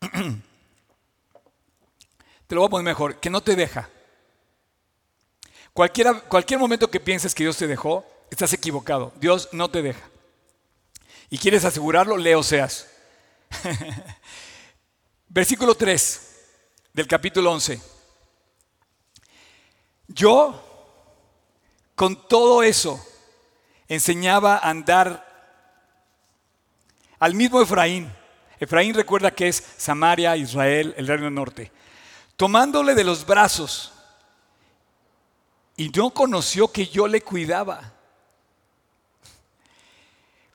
te 2.46 2.54
lo 2.54 2.60
voy 2.60 2.68
a 2.68 2.70
poner 2.70 2.84
mejor, 2.84 3.18
que 3.18 3.30
no 3.30 3.40
te 3.40 3.56
deja. 3.56 3.88
cualquier 5.72 6.58
momento 6.58 6.90
que 6.90 7.00
pienses 7.00 7.34
que 7.34 7.44
Dios 7.44 7.56
te 7.56 7.66
dejó, 7.66 8.04
estás 8.30 8.52
equivocado. 8.52 9.12
Dios 9.16 9.48
no 9.52 9.70
te 9.70 9.82
deja. 9.82 10.08
Y 11.30 11.38
quieres 11.38 11.64
asegurarlo, 11.64 12.16
leo 12.16 12.42
seas. 12.42 12.88
Versículo 15.28 15.74
3 15.74 16.34
del 16.92 17.06
capítulo 17.06 17.52
11. 17.52 17.80
Yo, 20.08 20.62
con 21.94 22.28
todo 22.28 22.62
eso, 22.62 23.04
enseñaba 23.88 24.56
a 24.56 24.70
andar 24.70 25.25
al 27.18 27.34
mismo 27.34 27.60
Efraín. 27.60 28.12
Efraín 28.58 28.94
recuerda 28.94 29.30
que 29.30 29.48
es 29.48 29.62
Samaria, 29.76 30.36
Israel, 30.36 30.94
el 30.96 31.06
reino 31.06 31.30
norte. 31.30 31.70
Tomándole 32.36 32.94
de 32.94 33.04
los 33.04 33.26
brazos 33.26 33.92
y 35.76 35.90
no 35.90 36.10
conoció 36.10 36.68
que 36.68 36.86
yo 36.86 37.06
le 37.06 37.20
cuidaba. 37.20 37.92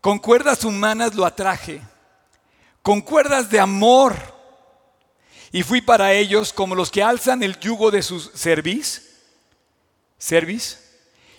Con 0.02 0.18
cuerdas 0.18 0.64
humanas 0.64 1.14
lo 1.14 1.26
atraje, 1.26 1.80
con 2.82 3.02
cuerdas 3.02 3.50
de 3.52 3.60
amor. 3.60 4.16
Y 5.52 5.64
fui 5.64 5.82
para 5.82 6.14
ellos 6.14 6.52
como 6.54 6.76
los 6.76 6.90
que 6.90 7.04
alzan 7.04 7.44
el 7.44 7.60
yugo 7.60 7.92
de 7.92 8.02
sus 8.02 8.32
cerviz, 8.34 9.08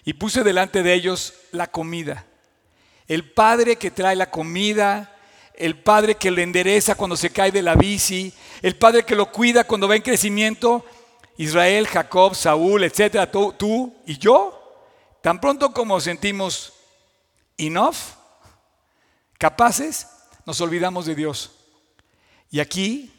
y 0.05 0.13
puse 0.13 0.45
delante 0.45 0.83
de 0.83 0.95
ellos 0.95 1.35
la 1.51 1.67
comida. 1.67 2.27
El 3.09 3.33
padre 3.33 3.77
que 3.77 3.91
trae 3.91 4.15
la 4.15 4.31
comida, 4.31 5.12
el 5.55 5.79
padre 5.79 6.17
que 6.17 6.31
le 6.31 6.43
endereza 6.43 6.95
cuando 6.95 7.17
se 7.17 7.31
cae 7.31 7.51
de 7.51 7.63
la 7.63 7.75
bici, 7.75 8.33
el 8.63 8.77
padre 8.77 9.05
que 9.05 9.17
lo 9.17 9.31
cuida 9.31 9.65
cuando 9.65 9.89
va 9.89 9.97
en 9.97 10.03
crecimiento, 10.03 10.85
Israel, 11.37 11.87
Jacob, 11.87 12.35
Saúl, 12.35 12.85
etcétera, 12.85 13.31
tú, 13.31 13.55
tú 13.59 13.95
y 14.07 14.19
yo, 14.19 14.59
tan 15.23 15.41
pronto 15.41 15.73
como 15.73 16.01
sentimos 16.01 16.73
enough, 17.57 17.97
capaces, 19.39 20.07
nos 20.47 20.61
olvidamos 20.61 21.07
de 21.07 21.15
Dios. 21.15 21.53
Y 22.51 22.61
aquí 22.61 23.13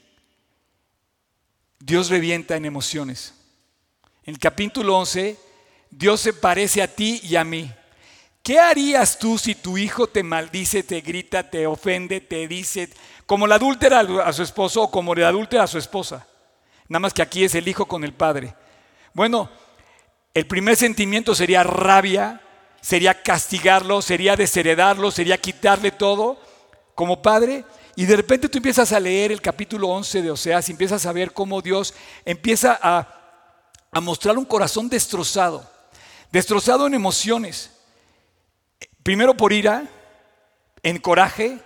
Dios 1.80 2.10
revienta 2.10 2.56
en 2.56 2.66
emociones. 2.66 3.34
En 4.24 4.36
el 4.36 4.40
capítulo 4.40 4.98
11, 4.98 5.38
Dios 5.90 6.22
se 6.22 6.34
parece 6.34 6.82
a 6.82 6.88
ti 6.88 7.20
y 7.24 7.36
a 7.36 7.44
mí. 7.44 7.72
¿Qué 8.44 8.60
harías 8.60 9.18
tú 9.18 9.38
si 9.38 9.56
tu 9.56 9.78
hijo 9.78 10.08
te 10.08 10.22
maldice, 10.22 10.84
te 10.84 11.00
grita, 11.00 11.50
te 11.50 11.66
ofende, 11.66 12.20
te 12.20 12.46
dice 12.46 12.90
como 13.26 13.48
la 13.48 13.56
adúltera 13.56 14.02
a 14.02 14.34
su 14.34 14.44
esposo 14.44 14.84
o 14.84 14.92
como 14.92 15.16
la 15.16 15.30
adúltera 15.30 15.64
a 15.64 15.68
su 15.68 15.78
esposa. 15.78 16.28
Nada 16.90 17.00
más 17.00 17.14
que 17.14 17.22
aquí 17.22 17.46
es 17.46 17.56
el 17.56 17.66
hijo 17.70 17.86
con 17.86 18.04
el 18.04 18.14
padre. 18.14 18.54
Bueno, 19.14 19.50
el 20.34 20.46
primer 20.46 20.76
sentimiento 20.76 21.34
sería 21.34 21.64
rabia, 21.64 22.42
sería 22.82 23.24
castigarlo, 23.24 24.02
sería 24.02 24.36
desheredarlo, 24.36 25.10
sería 25.10 25.38
quitarle 25.38 25.92
todo 25.92 26.38
como 26.96 27.22
padre. 27.22 27.64
Y 27.96 28.06
de 28.06 28.18
repente 28.18 28.50
tú 28.50 28.58
empiezas 28.58 28.92
a 28.92 29.00
leer 29.00 29.32
el 29.32 29.42
capítulo 29.42 29.88
11 29.88 30.22
de 30.22 30.32
Oseas 30.32 30.68
y 30.68 30.74
empiezas 30.74 31.06
a 31.06 31.14
ver 31.14 31.32
cómo 31.32 31.62
Dios 31.62 31.94
empieza 32.26 32.78
a, 32.82 33.08
a 33.90 34.02
mostrar 34.02 34.38
un 34.38 34.46
corazón 34.46 34.90
destrozado, 34.90 35.66
destrozado 36.30 36.88
en 36.88 36.94
emociones. 36.94 37.70
Primero 39.04 39.36
por 39.36 39.52
ira, 39.52 39.84
en 40.82 40.98
coraje 40.98 41.60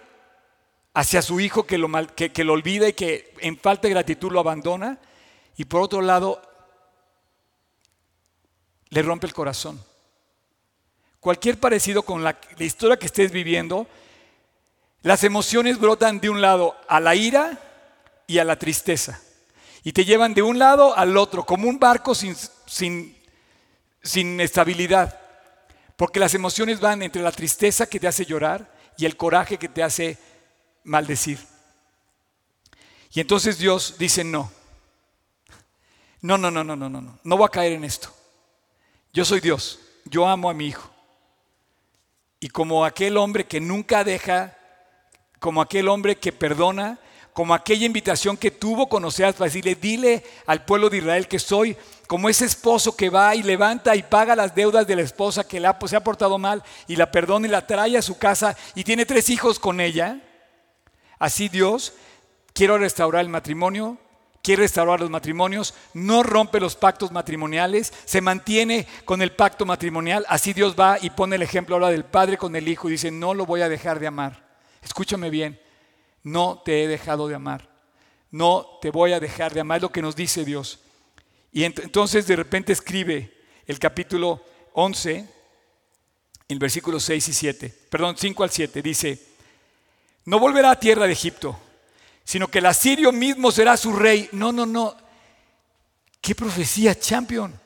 hacia 0.93 1.21
su 1.21 1.39
hijo 1.39 1.67
que 1.67 1.77
lo, 1.77 1.87
que 2.15 2.43
lo 2.43 2.53
olvida 2.53 2.89
y 2.89 2.93
que 2.93 3.33
en 3.39 3.57
falta 3.57 3.87
de 3.87 3.93
gratitud 3.93 4.31
lo 4.31 4.39
abandona. 4.39 4.97
Y 5.55 5.65
por 5.65 5.81
otro 5.81 6.01
lado, 6.01 6.41
le 8.89 9.01
rompe 9.03 9.27
el 9.27 9.33
corazón. 9.33 9.79
Cualquier 11.19 11.59
parecido 11.59 12.03
con 12.03 12.23
la, 12.23 12.39
historia 12.59 12.97
que 12.97 13.07
estés 13.07 13.31
viviendo, 13.31 13.87
las 15.01 15.23
emociones 15.23 15.79
brotan 15.79 16.19
de 16.19 16.29
un 16.29 16.41
lado 16.41 16.75
a 16.87 16.99
la 16.99 17.15
ira 17.15 17.59
y 18.25 18.39
a 18.39 18.43
la 18.43 18.57
tristeza. 18.57 19.21
Y 19.83 19.93
te 19.93 20.05
llevan 20.05 20.33
de 20.33 20.41
un 20.41 20.57
lado 20.57 20.97
al 20.97 21.15
otro, 21.17 21.45
como 21.45 21.67
un 21.67 21.79
barco 21.79 22.15
sin, 22.15 22.35
sin, 22.65 23.15
sin 24.01 24.41
estabilidad. 24.41 25.26
Porque 25.97 26.19
las 26.19 26.33
emociones 26.33 26.79
van 26.79 27.01
entre 27.01 27.21
la 27.21 27.31
tristeza 27.31 27.87
que 27.87 27.99
te 27.99 28.07
hace 28.07 28.25
llorar 28.25 28.71
y 28.97 29.05
el 29.05 29.17
coraje 29.17 29.57
que 29.57 29.67
te 29.67 29.83
hace 29.83 30.17
maldecir. 30.83 31.39
Y 33.11 33.19
entonces 33.19 33.57
Dios 33.57 33.95
dice, 33.97 34.23
no, 34.23 34.51
no, 36.21 36.37
no, 36.37 36.51
no, 36.51 36.63
no, 36.63 36.75
no, 36.75 36.89
no, 36.89 37.19
no 37.21 37.37
voy 37.37 37.45
a 37.45 37.49
caer 37.49 37.73
en 37.73 37.83
esto. 37.83 38.13
Yo 39.11 39.25
soy 39.25 39.39
Dios, 39.39 39.79
yo 40.05 40.27
amo 40.27 40.49
a 40.49 40.53
mi 40.53 40.67
hijo. 40.67 40.89
Y 42.39 42.49
como 42.49 42.85
aquel 42.85 43.17
hombre 43.17 43.47
que 43.47 43.59
nunca 43.59 44.03
deja, 44.03 44.55
como 45.39 45.61
aquel 45.61 45.87
hombre 45.87 46.17
que 46.17 46.31
perdona, 46.31 46.99
como 47.37 47.53
aquella 47.53 47.85
invitación 47.85 48.35
que 48.35 48.49
tuvo 48.49 48.89
con 48.89 49.05
Oseas 49.05 49.35
para 49.35 49.45
decirle, 49.45 49.75
dile 49.75 50.23
al 50.47 50.65
pueblo 50.65 50.89
de 50.89 50.97
Israel 50.97 51.27
que 51.27 51.37
soy 51.37 51.77
como 52.07 52.29
ese 52.29 52.45
esposo 52.45 52.97
que 52.97 53.11
va 53.11 53.35
y 53.35 53.43
levanta 53.43 53.95
y 53.95 54.01
paga 54.01 54.35
las 54.35 54.55
deudas 54.55 54.87
de 54.87 54.95
la 54.95 55.03
esposa 55.03 55.47
que 55.47 55.61
se 55.85 55.95
ha 55.95 56.03
portado 56.03 56.39
mal 56.39 56.63
y 56.87 56.95
la 56.95 57.11
perdona 57.11 57.45
y 57.45 57.51
la 57.51 57.67
trae 57.67 57.95
a 57.95 58.01
su 58.01 58.17
casa 58.17 58.57
y 58.73 58.83
tiene 58.83 59.05
tres 59.05 59.29
hijos 59.29 59.59
con 59.59 59.79
ella. 59.79 60.19
Así 61.19 61.47
Dios, 61.47 61.93
quiero 62.53 62.79
restaurar 62.79 63.21
el 63.21 63.29
matrimonio, 63.29 63.99
quiere 64.41 64.63
restaurar 64.63 64.99
los 64.99 65.11
matrimonios, 65.11 65.75
no 65.93 66.23
rompe 66.23 66.59
los 66.59 66.75
pactos 66.75 67.11
matrimoniales, 67.11 67.93
se 68.05 68.19
mantiene 68.19 68.87
con 69.05 69.21
el 69.21 69.31
pacto 69.31 69.63
matrimonial. 69.63 70.25
Así 70.27 70.53
Dios 70.53 70.75
va 70.75 70.97
y 70.99 71.11
pone 71.11 71.35
el 71.35 71.43
ejemplo 71.43 71.75
ahora 71.75 71.89
del 71.89 72.03
padre 72.03 72.35
con 72.35 72.55
el 72.55 72.67
hijo 72.67 72.87
y 72.87 72.93
dice, 72.93 73.11
no 73.11 73.35
lo 73.35 73.45
voy 73.45 73.61
a 73.61 73.69
dejar 73.69 73.99
de 73.99 74.07
amar. 74.07 74.43
Escúchame 74.81 75.29
bien, 75.29 75.59
no 76.31 76.61
te 76.63 76.83
he 76.83 76.87
dejado 76.87 77.27
de 77.27 77.35
amar. 77.35 77.69
No 78.31 78.79
te 78.81 78.91
voy 78.91 79.13
a 79.13 79.19
dejar 79.19 79.53
de 79.53 79.61
amar, 79.61 79.77
es 79.77 79.83
lo 79.83 79.91
que 79.91 80.01
nos 80.01 80.15
dice 80.15 80.45
Dios. 80.45 80.79
Y 81.51 81.63
entonces 81.63 82.27
de 82.27 82.35
repente 82.35 82.73
escribe 82.73 83.33
el 83.65 83.79
capítulo 83.79 84.43
11, 84.73 85.27
el 86.47 86.59
versículo 86.59 86.99
6 86.99 87.27
y 87.27 87.33
7, 87.33 87.73
perdón, 87.89 88.15
5 88.17 88.43
al 88.43 88.51
7, 88.51 88.81
dice, 88.81 89.21
no 90.25 90.39
volverá 90.39 90.71
a 90.71 90.79
tierra 90.79 91.05
de 91.05 91.13
Egipto 91.13 91.59
sino 92.27 92.49
que 92.49 92.59
el 92.59 92.65
asirio 92.65 93.13
mismo 93.13 93.53
será 93.53 93.77
su 93.77 93.93
rey. 93.93 94.27
No, 94.33 94.51
no, 94.51 94.65
no. 94.65 94.93
¿Qué 96.19 96.35
profecía, 96.35 96.93
champion? 96.99 97.57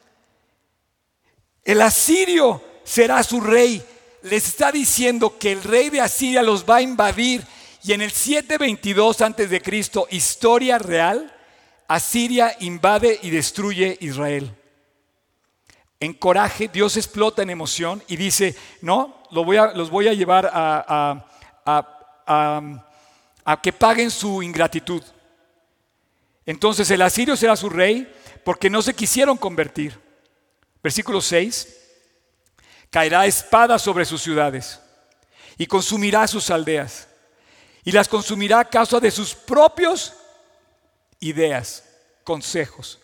El 1.63 1.81
asirio 1.81 2.63
será 2.83 3.23
su 3.23 3.41
rey. 3.41 3.83
Les 4.21 4.49
está 4.49 4.71
diciendo 4.71 5.39
que 5.39 5.51
el 5.51 5.63
rey 5.63 5.89
de 5.89 5.99
Asiria 5.99 6.43
los 6.43 6.63
va 6.63 6.75
a 6.75 6.81
invadir. 6.83 7.43
Y 7.83 7.93
en 7.93 8.01
el 8.01 8.11
722 8.11 9.21
antes 9.21 9.49
de 9.49 9.61
Cristo, 9.61 10.07
historia 10.11 10.77
real, 10.77 11.35
Asiria 11.87 12.55
invade 12.59 13.19
y 13.21 13.29
destruye 13.29 13.97
Israel. 14.01 14.55
En 15.99 16.13
coraje, 16.13 16.67
Dios 16.67 16.97
explota 16.97 17.41
en 17.41 17.49
emoción 17.49 18.01
y 18.07 18.15
dice, 18.15 18.55
no, 18.81 19.23
los 19.31 19.89
voy 19.89 20.07
a 20.07 20.13
llevar 20.13 20.49
a, 20.53 21.25
a 21.65 22.81
a 23.43 23.61
que 23.61 23.73
paguen 23.73 24.11
su 24.11 24.41
ingratitud. 24.43 25.03
Entonces 26.45 26.89
el 26.91 27.01
asirio 27.01 27.35
será 27.35 27.55
su 27.55 27.69
rey 27.69 28.11
porque 28.43 28.69
no 28.69 28.81
se 28.81 28.93
quisieron 28.93 29.37
convertir. 29.37 29.99
Versículo 30.83 31.21
6. 31.21 31.77
Caerá 32.89 33.25
espada 33.25 33.79
sobre 33.79 34.05
sus 34.05 34.21
ciudades 34.21 34.79
y 35.57 35.65
consumirá 35.65 36.27
sus 36.27 36.49
aldeas 36.49 37.07
y 37.83 37.91
las 37.91 38.07
consumirá 38.07 38.59
a 38.59 38.69
causa 38.69 38.99
de 38.99 39.11
sus 39.11 39.33
propios 39.33 40.13
ideas, 41.19 41.83
consejos. 42.23 42.99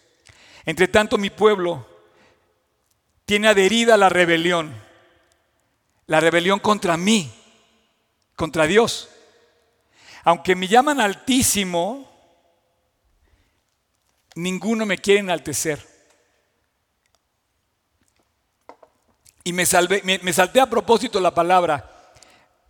Entre 0.65 0.87
tanto 0.87 1.17
mi 1.17 1.29
pueblo 1.29 1.87
tiene 3.25 3.47
adherida 3.47 3.97
la 3.97 4.09
rebelión, 4.09 4.73
la 6.05 6.19
rebelión 6.19 6.59
contra 6.59 6.97
mí, 6.97 7.31
contra 8.35 8.67
Dios. 8.67 9.09
Aunque 10.23 10.55
me 10.55 10.67
llaman 10.67 10.99
altísimo, 10.99 12.09
ninguno 14.35 14.85
me 14.85 14.97
quiere 14.97 15.21
enaltecer. 15.21 15.85
Y 19.43 19.53
me, 19.53 19.65
salvé, 19.65 20.01
me, 20.03 20.33
salté 20.33 20.59
a 20.59 20.69
propósito 20.69 21.19
la 21.19 21.33
palabra. 21.33 21.96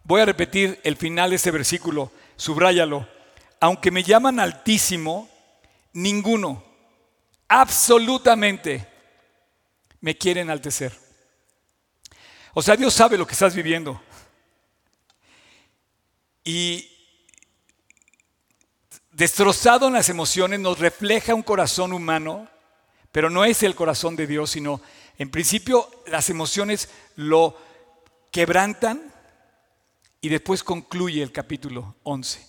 Voy 0.08 0.22
a 0.22 0.26
repetir 0.26 0.80
el 0.86 0.96
final 0.96 1.32
de 1.32 1.36
ese 1.36 1.52
versículo, 1.52 2.14
subráyalo. 2.38 3.06
Aunque 3.60 3.92
me 3.92 4.04
llaman 4.04 4.40
altísimo, 4.40 5.28
ninguno, 5.92 6.64
absolutamente, 7.50 8.88
me 10.00 10.18
quiere 10.18 10.40
enaltecer. 10.40 10.94
O 12.54 12.62
sea, 12.62 12.78
Dios 12.78 12.94
sabe 12.94 13.18
lo 13.18 13.28
que 13.28 13.34
estás 13.34 13.54
viviendo. 13.54 14.02
Y 16.46 16.90
destrozado 19.12 19.88
en 19.88 19.94
las 19.94 20.08
emociones, 20.08 20.62
nos 20.62 20.80
refleja 20.80 21.36
un 21.36 21.44
corazón 21.44 21.92
humano, 21.92 22.48
pero 23.12 23.30
no 23.30 23.44
es 23.44 23.62
el 23.62 23.76
corazón 23.76 24.16
de 24.16 24.26
Dios, 24.26 24.52
sino 24.52 24.80
en 25.18 25.30
principio 25.30 25.90
las 26.06 26.30
emociones 26.30 26.88
lo 27.18 27.58
quebrantan 28.32 29.17
y 30.22 30.30
después 30.30 30.64
concluye 30.64 31.22
el 31.22 31.32
capítulo 31.32 31.96
11. 32.04 32.46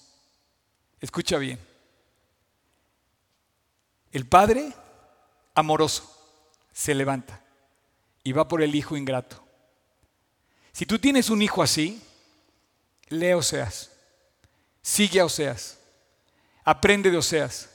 Escucha 1.01 1.39
bien. 1.39 1.59
El 4.11 4.27
padre 4.27 4.73
amoroso 5.55 6.15
se 6.73 6.95
levanta 6.95 7.45
y 8.23 8.33
va 8.33 8.49
por 8.49 8.63
el 8.63 8.75
hijo 8.75 8.97
ingrato. 8.97 9.45
Si 10.73 10.87
tú 10.87 10.99
tienes 10.99 11.31
un 11.31 11.43
hijo 11.43 11.63
así, 11.63 12.01
lee 13.09 13.33
Oseas, 13.33 13.91
sigue 14.81 15.21
a 15.21 15.25
Oseas 15.25 15.79
Aprende 16.69 17.11
de 17.11 17.17
Oseas. 17.17 17.71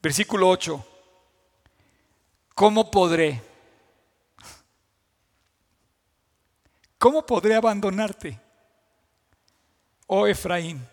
Versículo 0.00 0.48
8. 0.48 0.82
¿Cómo 2.54 2.90
podré? 2.90 3.42
¿Cómo 6.96 7.26
podré 7.26 7.54
abandonarte? 7.54 8.40
Oh 10.06 10.26
Efraín. 10.26 10.86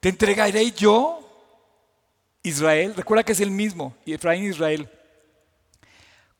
¿Te 0.00 0.08
entregaré 0.08 0.70
yo, 0.72 1.20
Israel? 2.42 2.94
Recuerda 2.94 3.24
que 3.24 3.32
es 3.32 3.40
el 3.40 3.50
mismo, 3.50 3.96
Efraín 4.04 4.44
Israel. 4.44 4.88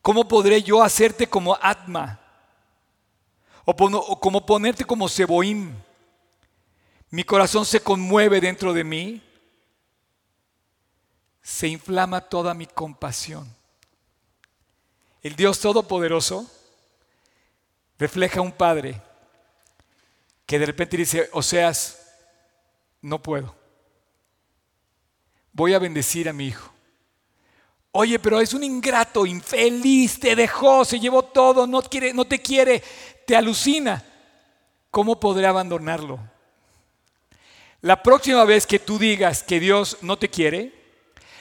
¿Cómo 0.01 0.27
podré 0.27 0.61
yo 0.61 0.83
hacerte 0.83 1.27
como 1.27 1.57
Atma? 1.61 2.19
O, 3.65 4.19
como 4.19 4.45
ponerte 4.45 4.85
como 4.85 5.09
Seboim? 5.09 5.73
mi 7.15 7.23
corazón 7.23 7.65
se 7.65 7.79
conmueve 7.79 8.41
dentro 8.41 8.73
de 8.73 8.83
mí, 8.83 9.21
se 11.41 11.69
inflama 11.69 12.19
toda 12.19 12.53
mi 12.53 12.65
compasión. 12.65 13.49
El 15.21 15.35
Dios 15.37 15.61
Todopoderoso 15.61 16.45
refleja 17.97 18.41
un 18.41 18.51
padre 18.51 19.01
que 20.45 20.59
de 20.59 20.65
repente 20.65 20.97
dice, 20.97 21.29
Oseas, 21.33 22.01
no 23.01 23.21
puedo. 23.21 23.55
Voy 25.51 25.73
a 25.73 25.79
bendecir 25.79 26.27
a 26.27 26.33
mi 26.33 26.47
hijo. 26.47 26.71
Oye, 27.91 28.19
pero 28.19 28.41
es 28.41 28.53
un 28.53 28.63
ingrato, 28.63 29.25
infeliz, 29.25 30.19
te 30.19 30.35
dejó, 30.35 30.83
se 30.83 30.99
llevó 30.99 31.23
todo, 31.23 31.65
no, 31.65 31.81
quiere, 31.81 32.13
no 32.13 32.25
te 32.25 32.41
quiere, 32.41 32.83
te 33.25 33.35
alucina. 33.35 34.03
¿Cómo 34.91 35.19
podré 35.19 35.47
abandonarlo? 35.47 36.19
La 37.81 38.03
próxima 38.03 38.43
vez 38.43 38.67
que 38.67 38.79
tú 38.79 38.99
digas 38.99 39.43
que 39.43 39.59
Dios 39.59 39.99
no 40.01 40.17
te 40.17 40.29
quiere, 40.29 40.73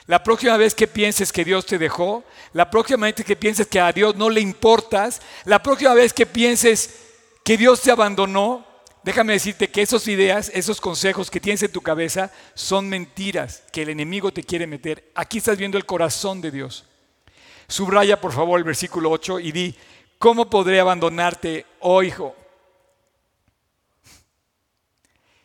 la 0.06 0.22
próxima 0.22 0.56
vez 0.56 0.74
que 0.74 0.86
pienses 0.86 1.32
que 1.32 1.44
Dios 1.44 1.66
te 1.66 1.78
dejó, 1.78 2.24
la 2.52 2.70
próxima 2.70 3.06
vez 3.06 3.24
que 3.24 3.36
pienses 3.36 3.66
que 3.66 3.80
a 3.80 3.90
Dios 3.92 4.14
no 4.16 4.28
le 4.28 4.40
importas, 4.40 5.22
la 5.44 5.62
próxima 5.62 5.94
vez 5.94 6.12
que 6.12 6.26
pienses 6.26 7.00
que 7.44 7.56
Dios 7.56 7.80
te 7.80 7.90
abandonó, 7.90 8.73
déjame 9.04 9.34
decirte 9.34 9.68
que 9.68 9.82
esas 9.82 10.08
ideas, 10.08 10.50
esos 10.54 10.80
consejos 10.80 11.30
que 11.30 11.40
tienes 11.40 11.62
en 11.62 11.70
tu 11.70 11.82
cabeza 11.82 12.32
son 12.54 12.88
mentiras 12.88 13.62
que 13.70 13.82
el 13.82 13.90
enemigo 13.90 14.32
te 14.32 14.42
quiere 14.42 14.66
meter. 14.66 15.10
Aquí 15.14 15.38
estás 15.38 15.58
viendo 15.58 15.76
el 15.76 15.86
corazón 15.86 16.40
de 16.40 16.50
Dios. 16.50 16.86
Subraya 17.68 18.20
por 18.20 18.32
favor 18.32 18.58
el 18.58 18.64
versículo 18.64 19.10
8 19.10 19.40
y 19.40 19.52
di, 19.52 19.74
¿cómo 20.18 20.48
podré 20.48 20.80
abandonarte, 20.80 21.66
oh 21.80 22.02
hijo? 22.02 22.34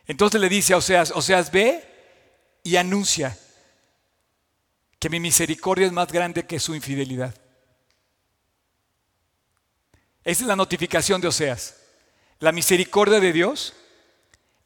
Entonces 0.06 0.40
le 0.40 0.48
dice 0.48 0.72
a 0.72 0.78
Oseas, 0.78 1.12
Oseas, 1.12 1.52
ve 1.52 1.84
y 2.62 2.76
anuncia 2.76 3.38
que 4.98 5.08
mi 5.08 5.20
misericordia 5.20 5.86
es 5.86 5.92
más 5.92 6.10
grande 6.10 6.46
que 6.46 6.58
su 6.58 6.74
infidelidad. 6.74 7.34
Esa 10.24 10.42
es 10.42 10.46
la 10.48 10.56
notificación 10.56 11.20
de 11.20 11.28
Oseas. 11.28 11.79
La 12.40 12.52
misericordia 12.52 13.20
de 13.20 13.34
Dios 13.34 13.74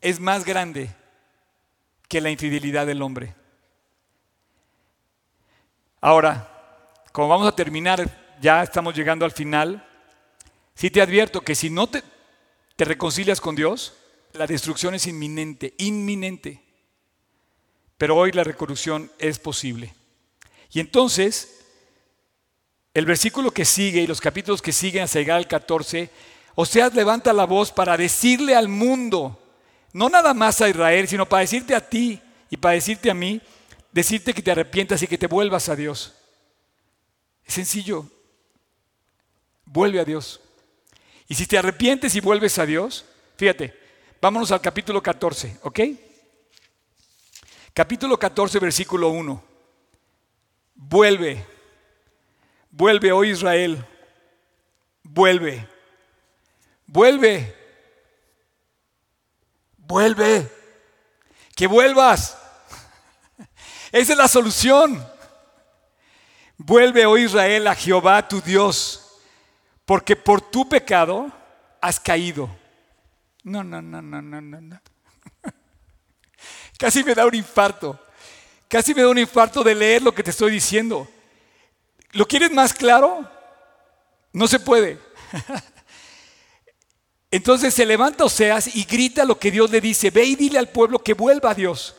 es 0.01 0.21
más 0.21 0.45
grande 0.45 0.95
que 2.09 2.21
la 2.21 2.31
infidelidad 2.31 2.87
del 2.87 3.03
hombre. 3.03 3.35
Ahora, 6.01 6.93
como 7.11 7.27
vamos 7.29 7.49
a 7.49 7.57
terminar, 7.57 8.37
ya 8.41 8.63
estamos 8.63 8.95
llegando 8.95 9.25
al 9.25 9.33
final, 9.33 9.85
sí 10.75 10.89
te 10.89 11.03
advierto 11.03 11.41
que 11.41 11.57
si 11.57 11.69
no 11.69 11.89
te, 11.89 12.05
reconcilias 12.79 13.41
con 13.41 13.57
Dios, 13.57 13.95
la 14.35 14.47
destrucción 14.47 14.95
es 14.95 15.09
inminente, 15.09 15.75
inminente. 15.79 16.63
Pero 17.99 18.17
hoy 18.17 18.31
la 18.31 18.45
recorrupción 18.45 19.11
es 19.19 19.41
posible. 19.41 19.93
Y 20.71 20.79
entonces, 20.79 21.65
el 22.93 23.05
versículo 23.05 23.51
que 23.51 23.65
sigue 23.65 24.01
y 24.01 24.07
los 24.07 24.21
capítulos 24.21 24.63
que 24.63 24.73
siguen 24.73 25.03
hasta 25.03 25.19
llegar 25.19 25.39
al 25.39 25.49
14 25.49 26.11
Oseas 26.55 26.95
levanta 26.95 27.33
la 27.33 27.47
voz 27.47 27.73
para 27.73 27.97
decirle 27.97 28.55
al 28.55 28.69
mundo, 28.69 29.41
no 29.93 30.09
nada 30.09 30.35
más 30.35 30.61
a 30.61 30.69
Israel, 30.69 31.09
sino 31.09 31.29
para 31.29 31.41
decirte 31.41 31.75
a 31.75 31.81
ti 31.81 32.21
y 32.49 32.57
para 32.57 32.75
decirte 32.75 33.11
a 33.11 33.15
mí, 33.15 33.41
decirte 33.91 34.33
que 34.33 34.43
te 34.43 34.53
arrepientas 34.53 35.03
y 35.03 35.07
que 35.09 35.19
te 35.19 35.27
vuelvas 35.27 35.69
a 35.69 35.77
Dios. 35.77 36.15
Es 37.45 37.55
sencillo. 37.55 38.07
Vuelve 39.65 39.99
a 39.99 40.05
Dios. 40.05 40.41
Y 41.27 41.35
si 41.35 41.47
te 41.47 41.59
arrepientes 41.59 42.15
y 42.15 42.21
vuelves 42.21 42.59
a 42.59 42.67
Dios, 42.67 43.05
fíjate, 43.37 43.77
vámonos 44.21 44.53
al 44.53 44.61
capítulo 44.61 45.03
14, 45.03 45.59
¿ok? 45.63 45.81
Capítulo 47.73 48.17
14, 48.17 48.61
versículo 48.61 49.09
1. 49.09 49.43
Vuelve, 50.77 51.45
vuelve, 52.71 53.11
oh 53.11 53.25
Israel, 53.25 53.85
vuelve 55.03 55.74
Vuelve. 56.87 57.55
Vuelve. 59.77 60.51
Que 61.55 61.67
vuelvas. 61.67 62.37
Esa 63.93 64.13
es 64.13 64.19
la 64.19 64.29
solución. 64.29 65.07
Vuelve, 66.57 67.05
oh 67.07 67.19
Israel, 67.19 67.67
a 67.67 67.75
Jehová 67.75 68.27
tu 68.27 68.41
Dios, 68.41 69.21
porque 69.85 70.15
por 70.15 70.41
tu 70.41 70.69
pecado 70.69 71.31
has 71.81 71.99
caído. 71.99 72.49
No, 73.43 73.65
no, 73.65 73.83
no, 73.83 74.01
no, 74.01 74.23
no, 74.23 74.41
no, 74.41 74.61
no. 74.61 74.81
Casi 76.79 77.03
me 77.03 77.15
da 77.15 77.27
un 77.27 77.35
infarto. 77.35 77.99
Casi 78.69 78.95
me 78.95 79.03
da 79.03 79.09
un 79.09 79.19
infarto 79.19 79.63
de 79.63 79.75
leer 79.75 80.03
lo 80.03 80.15
que 80.15 80.23
te 80.23 80.31
estoy 80.31 80.53
diciendo. 80.53 81.09
¿Lo 82.13 82.27
quieres 82.27 82.53
más 82.53 82.73
claro? 82.73 83.29
No 84.33 84.47
se 84.49 84.61
puede. 84.61 84.99
Entonces 87.35 87.75
se 87.75 87.85
levanta 87.85 88.23
Oseas 88.23 88.77
y 88.77 88.85
grita 88.85 89.25
lo 89.25 89.41
que 89.41 89.51
Dios 89.51 89.69
le 89.69 89.81
dice, 89.81 90.11
ve 90.11 90.23
y 90.23 90.37
dile 90.37 90.57
al 90.57 90.69
pueblo 90.69 91.01
que 91.01 91.15
vuelva 91.15 91.51
a 91.51 91.55
Dios. 91.55 91.97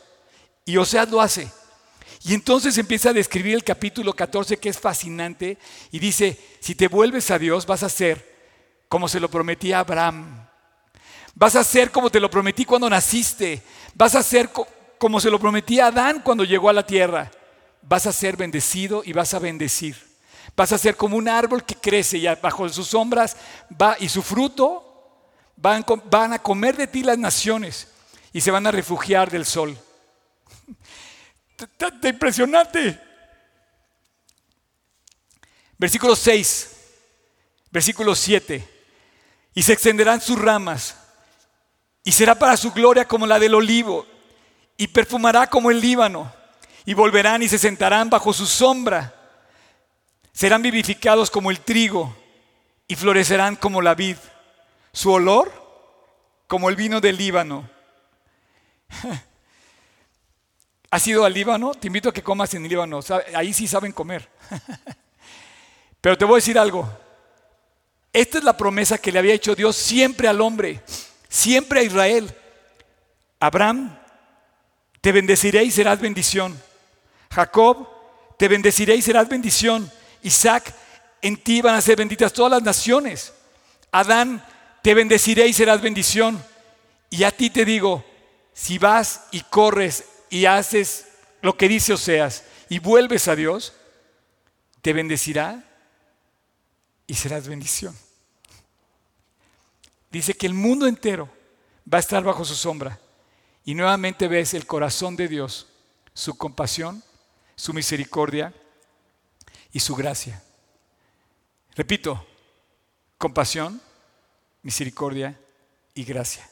Y 0.64 0.78
Oseas 0.78 1.10
lo 1.10 1.20
hace. 1.20 1.52
Y 2.24 2.32
entonces 2.32 2.78
empieza 2.78 3.10
a 3.10 3.12
describir 3.12 3.54
el 3.54 3.62
capítulo 3.62 4.14
14 4.14 4.56
que 4.56 4.70
es 4.70 4.78
fascinante 4.78 5.58
y 5.92 5.98
dice, 5.98 6.40
si 6.60 6.74
te 6.74 6.88
vuelves 6.88 7.30
a 7.30 7.38
Dios 7.38 7.66
vas 7.66 7.82
a 7.82 7.90
ser 7.90 8.34
como 8.88 9.08
se 9.08 9.20
lo 9.20 9.28
prometí 9.28 9.74
a 9.74 9.80
Abraham. 9.80 10.48
Vas 11.34 11.54
a 11.54 11.64
ser 11.64 11.90
como 11.90 12.08
te 12.08 12.18
lo 12.18 12.30
prometí 12.30 12.64
cuando 12.64 12.88
naciste. 12.88 13.62
Vas 13.92 14.14
a 14.14 14.22
ser 14.22 14.48
como 14.96 15.20
se 15.20 15.30
lo 15.30 15.38
prometí 15.38 15.80
a 15.80 15.88
Adán 15.88 16.22
cuando 16.24 16.44
llegó 16.44 16.70
a 16.70 16.72
la 16.72 16.86
tierra. 16.86 17.30
Vas 17.82 18.06
a 18.06 18.12
ser 18.14 18.38
bendecido 18.38 19.02
y 19.04 19.12
vas 19.12 19.34
a 19.34 19.38
bendecir. 19.38 20.02
Vas 20.56 20.72
a 20.72 20.78
ser 20.78 20.96
como 20.96 21.18
un 21.18 21.28
árbol 21.28 21.62
que 21.62 21.74
crece 21.74 22.16
y 22.16 22.26
bajo 22.40 22.66
sus 22.70 22.86
sombras 22.86 23.36
va 23.70 23.98
y 24.00 24.08
su 24.08 24.22
fruto 24.22 24.85
Van, 25.56 26.32
a 26.32 26.38
comer 26.38 26.76
de 26.76 26.86
ti 26.86 27.02
las 27.02 27.18
naciones 27.18 27.88
y 28.32 28.40
se 28.40 28.50
van 28.50 28.66
a 28.66 28.70
refugiar 28.70 29.30
del 29.30 29.46
sol. 29.46 29.76
Impresionante. 32.02 33.00
Versículo 35.78 36.14
6, 36.14 36.70
versículo 37.70 38.14
7. 38.14 38.68
Y 39.54 39.62
se 39.62 39.72
extenderán 39.72 40.20
sus 40.20 40.38
ramas 40.38 40.96
y 42.04 42.12
será 42.12 42.34
para 42.34 42.56
su 42.56 42.72
gloria 42.72 43.08
como 43.08 43.26
la 43.26 43.38
del 43.38 43.54
olivo 43.54 44.06
y 44.76 44.86
perfumará 44.88 45.48
como 45.48 45.70
el 45.70 45.80
Líbano 45.80 46.32
y 46.84 46.94
volverán 46.94 47.42
y 47.42 47.48
se 47.48 47.58
sentarán 47.58 48.10
bajo 48.10 48.32
su 48.32 48.46
sombra. 48.46 49.14
Serán 50.32 50.62
vivificados 50.62 51.30
como 51.30 51.50
el 51.50 51.60
trigo 51.60 52.14
y 52.86 52.94
florecerán 52.94 53.56
como 53.56 53.82
la 53.82 53.94
vid. 53.94 54.16
Su 54.96 55.12
olor 55.12 55.52
como 56.46 56.70
el 56.70 56.74
vino 56.74 57.02
del 57.02 57.18
Líbano. 57.18 57.68
¿Has 60.90 61.06
ido 61.06 61.26
al 61.26 61.34
Líbano? 61.34 61.74
Te 61.74 61.88
invito 61.88 62.08
a 62.08 62.14
que 62.14 62.22
comas 62.22 62.54
en 62.54 62.62
el 62.62 62.70
Líbano. 62.70 63.00
Ahí 63.34 63.52
sí 63.52 63.68
saben 63.68 63.92
comer. 63.92 64.26
Pero 66.00 66.16
te 66.16 66.24
voy 66.24 66.36
a 66.36 66.36
decir 66.36 66.58
algo. 66.58 66.88
Esta 68.10 68.38
es 68.38 68.44
la 68.44 68.56
promesa 68.56 68.96
que 68.96 69.12
le 69.12 69.18
había 69.18 69.34
hecho 69.34 69.54
Dios 69.54 69.76
siempre 69.76 70.28
al 70.28 70.40
hombre, 70.40 70.80
siempre 71.28 71.80
a 71.80 71.82
Israel. 71.82 72.34
Abraham, 73.38 73.98
te 75.02 75.12
bendeciré 75.12 75.62
y 75.62 75.70
serás 75.70 76.00
bendición. 76.00 76.58
Jacob, 77.30 77.86
te 78.38 78.48
bendeciré 78.48 78.96
y 78.96 79.02
serás 79.02 79.28
bendición. 79.28 79.92
Isaac, 80.22 80.74
en 81.20 81.36
ti 81.36 81.60
van 81.60 81.74
a 81.74 81.82
ser 81.82 81.96
benditas 81.96 82.32
todas 82.32 82.50
las 82.50 82.62
naciones. 82.62 83.34
Adán, 83.92 84.42
te 84.86 84.94
bendeciré 84.94 85.48
y 85.48 85.52
serás 85.52 85.82
bendición. 85.82 86.40
Y 87.10 87.24
a 87.24 87.32
ti 87.32 87.50
te 87.50 87.64
digo, 87.64 88.04
si 88.52 88.78
vas 88.78 89.24
y 89.32 89.40
corres 89.40 90.04
y 90.30 90.46
haces 90.46 91.08
lo 91.42 91.56
que 91.56 91.66
dice 91.66 91.94
Oseas 91.94 92.44
y 92.68 92.78
vuelves 92.78 93.26
a 93.26 93.34
Dios, 93.34 93.72
te 94.82 94.92
bendecirá 94.92 95.64
y 97.04 97.14
serás 97.14 97.48
bendición. 97.48 97.98
Dice 100.12 100.34
que 100.34 100.46
el 100.46 100.54
mundo 100.54 100.86
entero 100.86 101.28
va 101.92 101.98
a 101.98 102.02
estar 102.02 102.22
bajo 102.22 102.44
su 102.44 102.54
sombra. 102.54 103.00
Y 103.64 103.74
nuevamente 103.74 104.28
ves 104.28 104.54
el 104.54 104.66
corazón 104.66 105.16
de 105.16 105.26
Dios, 105.26 105.66
su 106.14 106.38
compasión, 106.38 107.02
su 107.56 107.72
misericordia 107.72 108.54
y 109.72 109.80
su 109.80 109.96
gracia. 109.96 110.44
Repito, 111.74 112.24
compasión, 113.18 113.82
misericordia 114.66 115.38
y 115.94 116.02
gracia, 116.02 116.50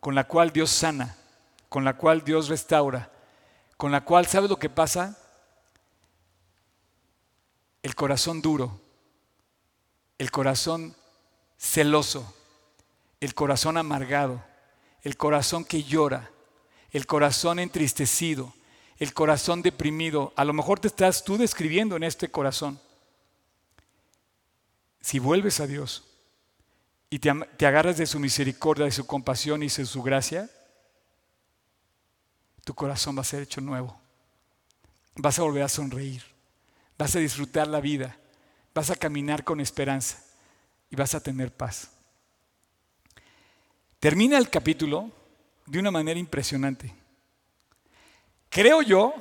con 0.00 0.14
la 0.14 0.26
cual 0.26 0.54
Dios 0.54 0.70
sana, 0.70 1.18
con 1.68 1.84
la 1.84 1.94
cual 1.94 2.24
Dios 2.24 2.48
restaura, 2.48 3.12
con 3.76 3.92
la 3.92 4.06
cual, 4.06 4.24
¿sabe 4.24 4.48
lo 4.48 4.58
que 4.58 4.70
pasa? 4.70 5.18
El 7.82 7.94
corazón 7.94 8.40
duro, 8.40 8.80
el 10.16 10.30
corazón 10.30 10.96
celoso, 11.58 12.34
el 13.20 13.34
corazón 13.34 13.76
amargado, 13.76 14.42
el 15.02 15.18
corazón 15.18 15.66
que 15.66 15.82
llora, 15.82 16.30
el 16.90 17.04
corazón 17.04 17.58
entristecido, 17.58 18.54
el 18.96 19.12
corazón 19.12 19.60
deprimido. 19.60 20.32
A 20.36 20.44
lo 20.46 20.54
mejor 20.54 20.80
te 20.80 20.88
estás 20.88 21.22
tú 21.22 21.36
describiendo 21.36 21.96
en 21.96 22.02
este 22.02 22.30
corazón. 22.30 22.80
Si 25.02 25.18
vuelves 25.18 25.60
a 25.60 25.66
Dios, 25.66 26.15
y 27.08 27.18
te, 27.18 27.30
agarras 27.30 27.96
de 27.96 28.06
su 28.06 28.18
misericordia, 28.18 28.84
de 28.84 28.90
su 28.90 29.06
compasión 29.06 29.62
y 29.62 29.68
de 29.68 29.86
su 29.86 30.02
gracia, 30.02 30.50
tu 32.64 32.74
corazón 32.74 33.16
va 33.16 33.20
a 33.20 33.24
ser 33.24 33.42
hecho 33.42 33.60
nuevo. 33.60 33.98
Vas 35.14 35.38
a 35.38 35.42
volver 35.42 35.62
a 35.62 35.68
sonreír, 35.68 36.22
vas 36.98 37.14
a 37.14 37.20
disfrutar 37.20 37.68
la 37.68 37.80
vida, 37.80 38.16
vas 38.74 38.90
a 38.90 38.96
caminar 38.96 39.44
con 39.44 39.60
esperanza 39.60 40.22
y 40.90 40.96
vas 40.96 41.14
a 41.14 41.20
tener 41.20 41.52
paz. 41.52 41.90
Termina 44.00 44.36
el 44.36 44.50
capítulo 44.50 45.10
de 45.64 45.78
una 45.78 45.90
manera 45.90 46.18
impresionante. 46.18 46.92
Creo 48.50 48.82
yo 48.82 49.14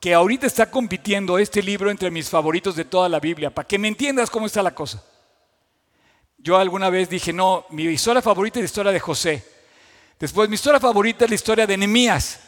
que 0.00 0.12
ahorita 0.12 0.46
está 0.46 0.70
compitiendo 0.70 1.38
este 1.38 1.62
libro 1.62 1.90
entre 1.90 2.10
mis 2.10 2.28
favoritos 2.28 2.74
de 2.74 2.84
toda 2.84 3.08
la 3.08 3.20
Biblia, 3.20 3.54
para 3.54 3.68
que 3.68 3.78
me 3.78 3.88
entiendas 3.88 4.30
cómo 4.30 4.46
está 4.46 4.62
la 4.62 4.74
cosa. 4.74 5.04
Yo 6.42 6.56
alguna 6.56 6.88
vez 6.88 7.08
dije, 7.10 7.32
no, 7.32 7.66
mi 7.70 7.84
historia 7.84 8.22
favorita 8.22 8.58
es 8.58 8.62
la 8.62 8.66
historia 8.66 8.92
de 8.92 9.00
José. 9.00 9.44
Después 10.18 10.48
mi 10.48 10.54
historia 10.54 10.80
favorita 10.80 11.24
es 11.24 11.30
la 11.30 11.34
historia 11.34 11.66
de 11.66 11.76
Nehemías. 11.76 12.40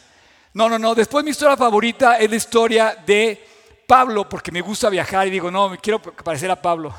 No, 0.53 0.67
no, 0.67 0.79
no, 0.79 0.95
después 0.95 1.23
mi 1.23 1.31
historia 1.31 1.55
favorita 1.55 2.17
es 2.17 2.29
la 2.29 2.35
historia 2.35 3.03
de 3.05 3.45
Pablo, 3.87 4.27
porque 4.27 4.51
me 4.51 4.61
gusta 4.61 4.89
viajar 4.89 5.27
y 5.27 5.31
digo, 5.31 5.51
no, 5.51 5.69
me 5.69 5.77
quiero 5.77 6.01
parecer 6.01 6.49
a 6.49 6.59
Pablo. 6.59 6.93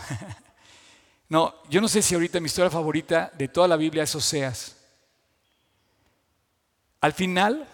no, 1.29 1.55
yo 1.69 1.81
no 1.81 1.89
sé 1.89 2.01
si 2.01 2.15
ahorita 2.15 2.39
mi 2.39 2.47
historia 2.47 2.71
favorita 2.71 3.31
de 3.37 3.49
toda 3.49 3.67
la 3.67 3.77
Biblia 3.77 4.05
es 4.05 4.15
Oseas. 4.15 4.77
Al 7.01 7.13
final, 7.13 7.67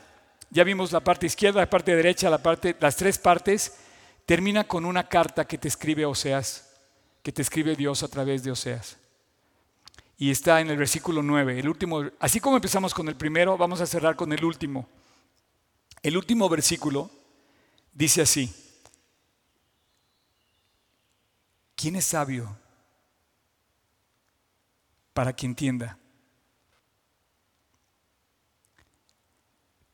ya 0.49 0.65
vimos 0.65 0.93
la 0.93 1.01
parte 1.01 1.27
izquierda, 1.27 1.61
la 1.61 1.71
parte 1.71 1.95
derecha, 1.95 2.31
la 2.31 2.43
parte, 2.43 2.75
las 2.81 2.97
tres 2.97 3.19
partes, 3.19 3.75
termina 4.25 4.65
con 4.65 4.87
una 4.87 5.09
carta 5.09 5.47
que 5.47 5.59
te 5.59 5.69
escribe 5.69 6.07
Oseas, 6.07 6.71
que 7.23 7.33
te 7.33 7.43
escribe 7.43 7.77
Dios 7.77 8.03
a 8.03 8.09
través 8.09 8.43
de 8.43 8.51
Oseas. 8.51 9.00
Y 10.21 10.31
está 10.31 10.61
en 10.61 10.69
el 10.69 10.77
versículo 10.77 11.23
9, 11.23 11.59
el 11.59 11.67
último, 11.67 12.03
así 12.19 12.41
como 12.41 12.57
empezamos 12.57 12.93
con 12.93 13.09
el 13.09 13.17
primero, 13.17 13.57
vamos 13.57 13.81
a 13.81 13.87
cerrar 13.87 14.17
con 14.17 14.31
el 14.35 14.45
último. 14.45 14.87
El 16.03 16.15
último 16.15 16.47
versículo 16.47 17.11
dice 17.91 18.21
así, 18.21 18.55
¿quién 21.75 21.97
es 21.97 22.05
sabio 22.05 22.55
para 25.15 25.35
que 25.35 25.47
entienda? 25.47 25.99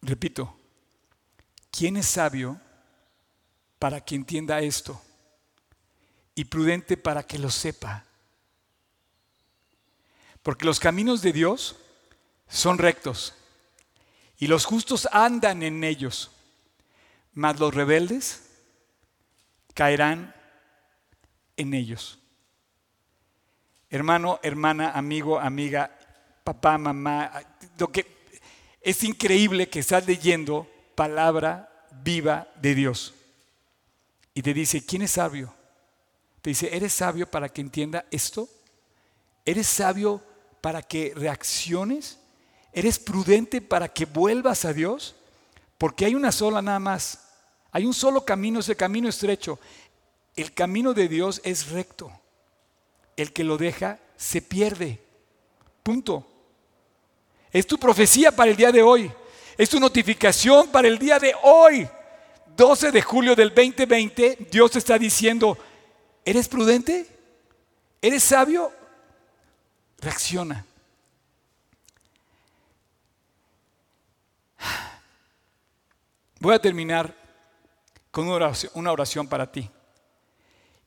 Repito, 0.02 0.58
¿quién 1.70 1.98
es 1.98 2.06
sabio 2.06 2.60
para 3.78 4.04
que 4.04 4.16
entienda 4.16 4.60
esto? 4.60 5.00
Y 6.34 6.46
prudente 6.46 6.96
para 6.96 7.22
que 7.22 7.38
lo 7.38 7.48
sepa. 7.48 8.05
Porque 10.46 10.64
los 10.64 10.78
caminos 10.78 11.22
de 11.22 11.32
Dios 11.32 11.74
son 12.46 12.78
rectos 12.78 13.34
y 14.38 14.46
los 14.46 14.64
justos 14.64 15.08
andan 15.10 15.64
en 15.64 15.82
ellos, 15.82 16.30
mas 17.32 17.58
los 17.58 17.74
rebeldes 17.74 18.48
caerán 19.74 20.32
en 21.56 21.74
ellos. 21.74 22.20
Hermano, 23.90 24.38
hermana, 24.40 24.92
amigo, 24.92 25.40
amiga, 25.40 25.90
papá, 26.44 26.78
mamá, 26.78 27.32
lo 27.76 27.90
que 27.90 28.06
es 28.82 29.02
increíble 29.02 29.68
que 29.68 29.80
estás 29.80 30.06
leyendo 30.06 30.70
palabra 30.94 31.88
viva 32.04 32.46
de 32.62 32.76
Dios. 32.76 33.14
Y 34.32 34.42
te 34.42 34.54
dice, 34.54 34.86
¿quién 34.86 35.02
es 35.02 35.10
sabio? 35.10 35.52
Te 36.40 36.50
dice, 36.50 36.68
¿eres 36.72 36.92
sabio 36.92 37.28
para 37.28 37.48
que 37.48 37.62
entienda 37.62 38.06
esto? 38.12 38.48
¿Eres 39.44 39.66
sabio 39.66 40.22
para 40.66 40.82
que 40.82 41.12
reacciones? 41.14 42.18
¿Eres 42.72 42.98
prudente 42.98 43.60
para 43.60 43.86
que 43.86 44.04
vuelvas 44.04 44.64
a 44.64 44.72
Dios? 44.72 45.14
Porque 45.78 46.04
hay 46.04 46.16
una 46.16 46.32
sola 46.32 46.60
nada 46.60 46.80
más. 46.80 47.20
Hay 47.70 47.86
un 47.86 47.94
solo 47.94 48.24
camino, 48.24 48.58
ese 48.58 48.74
camino 48.74 49.08
estrecho. 49.08 49.60
El 50.34 50.52
camino 50.52 50.92
de 50.92 51.06
Dios 51.06 51.40
es 51.44 51.68
recto. 51.68 52.10
El 53.16 53.32
que 53.32 53.44
lo 53.44 53.56
deja 53.56 54.00
se 54.16 54.42
pierde. 54.42 55.00
Punto. 55.84 56.26
Es 57.52 57.64
tu 57.64 57.78
profecía 57.78 58.32
para 58.32 58.50
el 58.50 58.56
día 58.56 58.72
de 58.72 58.82
hoy. 58.82 59.08
Es 59.56 59.70
tu 59.70 59.78
notificación 59.78 60.66
para 60.66 60.88
el 60.88 60.98
día 60.98 61.20
de 61.20 61.32
hoy. 61.44 61.88
12 62.56 62.90
de 62.90 63.02
julio 63.02 63.36
del 63.36 63.54
2020, 63.54 64.48
Dios 64.50 64.74
está 64.74 64.98
diciendo, 64.98 65.56
¿eres 66.24 66.48
prudente? 66.48 67.06
¿Eres 68.02 68.24
sabio? 68.24 68.72
Reacciona. 69.98 70.64
Voy 76.38 76.54
a 76.54 76.60
terminar 76.60 77.14
con 78.10 78.28
una 78.28 78.92
oración, 78.92 79.26
para 79.26 79.50
ti. 79.50 79.68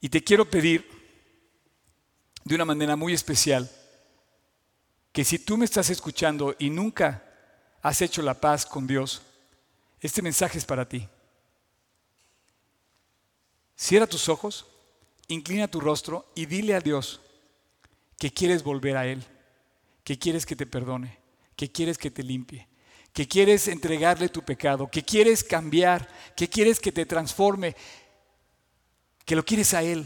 Y 0.01 0.09
te 0.09 0.23
quiero 0.23 0.49
pedir 0.49 0.87
de 2.43 2.55
una 2.55 2.65
manera 2.65 2.95
muy 2.95 3.13
especial 3.13 3.69
que 5.11 5.25
si 5.25 5.39
tú 5.39 5.57
me 5.57 5.65
estás 5.65 5.89
escuchando 5.89 6.55
y 6.57 6.69
nunca 6.69 7.23
has 7.81 8.01
hecho 8.01 8.21
la 8.21 8.33
paz 8.33 8.65
con 8.65 8.87
Dios, 8.87 9.21
este 9.99 10.21
mensaje 10.21 10.57
es 10.57 10.65
para 10.65 10.87
ti. 10.87 11.07
Cierra 13.75 14.07
tus 14.07 14.29
ojos, 14.29 14.65
inclina 15.27 15.67
tu 15.67 15.79
rostro 15.79 16.25
y 16.35 16.45
dile 16.45 16.75
a 16.75 16.79
Dios 16.79 17.21
que 18.19 18.31
quieres 18.31 18.63
volver 18.63 18.97
a 18.97 19.07
Él, 19.07 19.23
que 20.03 20.19
quieres 20.19 20.45
que 20.45 20.55
te 20.55 20.67
perdone, 20.67 21.17
que 21.55 21.71
quieres 21.71 21.97
que 21.97 22.11
te 22.11 22.21
limpie, 22.21 22.67
que 23.13 23.27
quieres 23.27 23.67
entregarle 23.67 24.29
tu 24.29 24.43
pecado, 24.43 24.91
que 24.91 25.03
quieres 25.03 25.43
cambiar, 25.43 26.07
que 26.35 26.49
quieres 26.49 26.79
que 26.79 26.91
te 26.91 27.05
transforme, 27.05 27.75
que 29.25 29.35
lo 29.35 29.43
quieres 29.43 29.73
a 29.73 29.83
Él, 29.83 30.05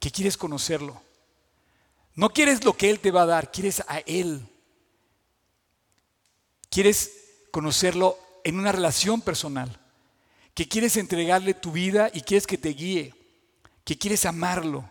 que 0.00 0.10
quieres 0.10 0.36
conocerlo. 0.36 1.00
No 2.16 2.30
quieres 2.30 2.64
lo 2.64 2.76
que 2.76 2.90
Él 2.90 3.00
te 3.00 3.12
va 3.12 3.22
a 3.22 3.26
dar, 3.26 3.52
quieres 3.52 3.82
a 3.86 4.00
Él. 4.00 4.46
Quieres 6.68 7.12
conocerlo 7.52 8.18
en 8.42 8.58
una 8.58 8.72
relación 8.72 9.20
personal, 9.20 9.80
que 10.54 10.68
quieres 10.68 10.96
entregarle 10.96 11.54
tu 11.54 11.70
vida 11.70 12.10
y 12.12 12.22
quieres 12.22 12.48
que 12.48 12.58
te 12.58 12.70
guíe, 12.70 13.14
que 13.84 13.96
quieres 13.96 14.26
amarlo, 14.26 14.90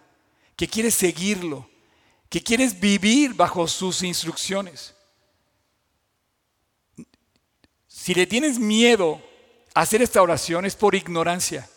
que 0.56 0.68
quieres 0.68 0.96
seguirlo, 0.96 1.70
que 2.34 2.42
quieres 2.42 2.80
vivir 2.80 3.36
bajo 3.36 3.68
sus 3.68 4.02
instrucciones. 4.02 4.96
Si 7.88 8.16
le 8.16 8.26
tienes 8.26 8.58
miedo 8.58 9.22
a 9.76 9.82
hacer 9.82 10.02
esta 10.02 10.20
oración 10.20 10.66
es 10.66 10.76
por 10.76 10.96
ignorancia. 10.96 11.70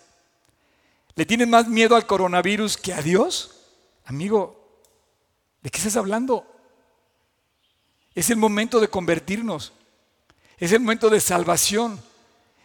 ¿Le 1.15 1.27
tienes 1.27 1.47
más 1.47 1.69
miedo 1.69 1.95
al 1.95 2.07
coronavirus 2.07 2.79
que 2.79 2.95
a 2.95 3.03
Dios? 3.03 3.67
Amigo, 4.07 4.81
¿de 5.61 5.69
qué 5.69 5.77
estás 5.77 5.99
hablando? 5.99 6.51
Es 8.15 8.31
el 8.31 8.39
momento 8.39 8.81
de 8.81 8.89
convertirnos. 8.89 9.75
Es 10.57 10.73
el 10.73 10.81
momento 10.81 11.11
de 11.11 11.21
salvación. 11.21 12.01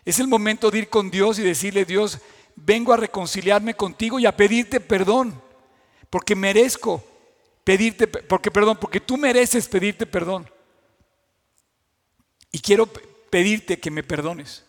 Es 0.06 0.18
el 0.20 0.30
momento 0.30 0.72
de 0.72 0.80
ir 0.80 0.90
con 0.90 1.12
Dios 1.12 1.40
y 1.40 1.42
decirle, 1.42 1.84
Dios, 1.84 2.20
vengo 2.56 2.94
a 2.94 2.98
reconciliarme 2.98 3.74
contigo 3.74 4.18
y 4.18 4.28
a 4.28 4.38
pedirte 4.38 4.80
perdón, 4.80 5.42
porque 6.10 6.38
merezco 6.38 7.11
pedirte, 7.64 8.08
porque 8.08 8.52
perdón, 8.52 8.78
porque 8.78 9.00
tú 9.00 9.18
mereces 9.18 9.68
pedirte 9.68 10.06
perdón. 10.06 10.50
Y 12.52 12.60
quiero 12.60 12.88
pedirte 12.88 13.80
que 13.80 13.92
me 13.92 14.04
perdones. 14.04 14.66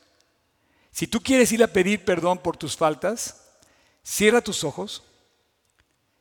Si 0.90 1.06
tú 1.06 1.20
quieres 1.20 1.50
ir 1.52 1.62
a 1.62 1.68
pedir 1.68 2.04
perdón 2.04 2.38
por 2.38 2.56
tus 2.56 2.76
faltas, 2.76 3.50
cierra 4.04 4.40
tus 4.40 4.62
ojos, 4.62 5.02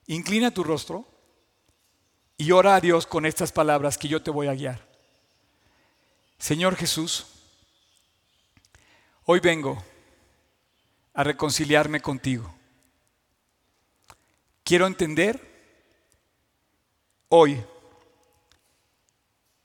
inclina 0.08 0.52
tu 0.52 0.64
rostro 0.64 1.08
y 2.38 2.52
ora 2.52 2.76
a 2.76 2.82
Dios 2.82 3.06
con 3.06 3.26
estas 3.26 3.52
palabras 3.52 3.98
que 3.98 4.08
yo 4.08 4.24
te 4.24 4.32
voy 4.32 4.48
a 4.48 4.54
guiar. 4.54 4.88
Señor 6.40 6.76
Jesús, 6.76 7.28
hoy 9.26 9.40
vengo 9.40 9.84
a 11.14 11.24
reconciliarme 11.24 12.02
contigo. 12.02 12.52
Quiero 14.64 14.88
entender 14.88 15.51
hoy 17.32 17.64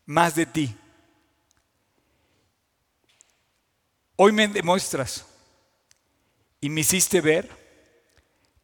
más 0.06 0.34
de 0.34 0.46
ti 0.46 0.76
Hoy 4.16 4.32
me 4.32 4.48
demuestras 4.48 5.26
y 6.58 6.70
me 6.70 6.80
hiciste 6.80 7.20
ver 7.20 7.50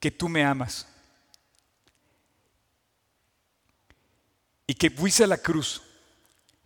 que 0.00 0.11
tú 0.11 0.28
me 0.28 0.42
amas. 0.42 0.88
Y 4.66 4.74
que 4.74 4.90
fuiste 4.90 5.24
a 5.24 5.26
la 5.26 5.36
cruz, 5.36 5.82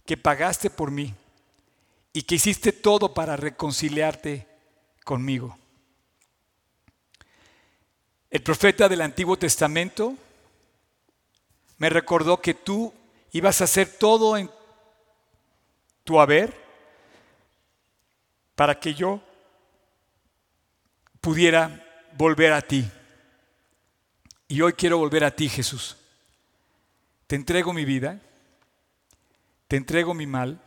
que 0.05 0.17
pagaste 0.17 0.71
por 0.71 0.93
mí 0.93 1.13
y 2.13 2.23
que 2.23 2.37
hiciste 2.37 2.71
todo 2.71 3.13
para 3.13 3.37
reconciliarte 3.37 4.47
conmigo. 5.05 5.59
El 8.31 8.43
profeta 8.43 8.89
del 8.89 9.01
Antiguo 9.01 9.37
Testamento 9.37 10.17
me 11.79 11.91
recordó 11.91 12.41
que 12.41 12.55
tú 12.55 12.93
ibas 13.33 13.61
a 13.61 13.65
hacer 13.65 13.89
todo 13.99 14.37
en 14.37 14.51
tu 16.05 16.21
haber 16.21 16.55
para 18.55 18.79
que 18.79 18.95
yo 18.95 19.21
pudiera 21.21 21.85
volver 22.17 22.53
a 22.53 22.63
ti. 22.63 22.91
Y 24.49 24.61
hoy 24.61 24.73
quiero 24.73 24.99
volver 24.99 25.25
a 25.25 25.31
ti, 25.31 25.49
Jesús. 25.49 25.97
Te 27.27 27.35
entrego 27.35 27.73
mi 27.73 27.85
vida, 27.85 28.21
te 29.67 29.77
entrego 29.77 30.15
mi 30.15 30.27
mal, 30.27 30.61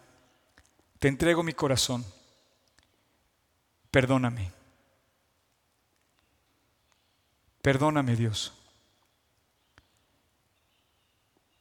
te 1.00 1.08
entrego 1.08 1.42
mi 1.42 1.54
corazón. 1.54 2.06
Perdóname. 3.90 4.52
Perdóname 7.62 8.16
Dios. 8.16 8.59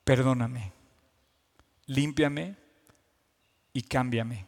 Perdóname. 0.08 0.72
Límpiame 1.84 2.56
y 3.74 3.82
cámbiame. 3.82 4.46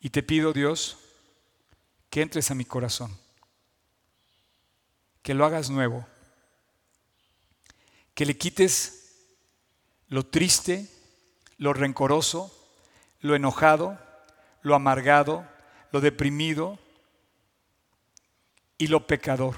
Y 0.00 0.10
te 0.10 0.24
pido 0.24 0.52
Dios 0.52 0.98
que 2.10 2.20
entres 2.20 2.50
a 2.50 2.56
mi 2.56 2.64
corazón. 2.64 3.16
Que 5.22 5.34
lo 5.34 5.44
hagas 5.44 5.70
nuevo. 5.70 6.04
Que 8.16 8.26
le 8.26 8.36
quites 8.36 9.14
lo 10.08 10.26
triste, 10.26 10.88
lo 11.56 11.72
rencoroso, 11.72 12.52
lo 13.20 13.36
enojado, 13.36 14.00
lo 14.62 14.74
amargado, 14.74 15.46
lo 15.92 16.00
deprimido 16.00 16.80
y 18.78 18.88
lo 18.88 19.06
pecador. 19.06 19.54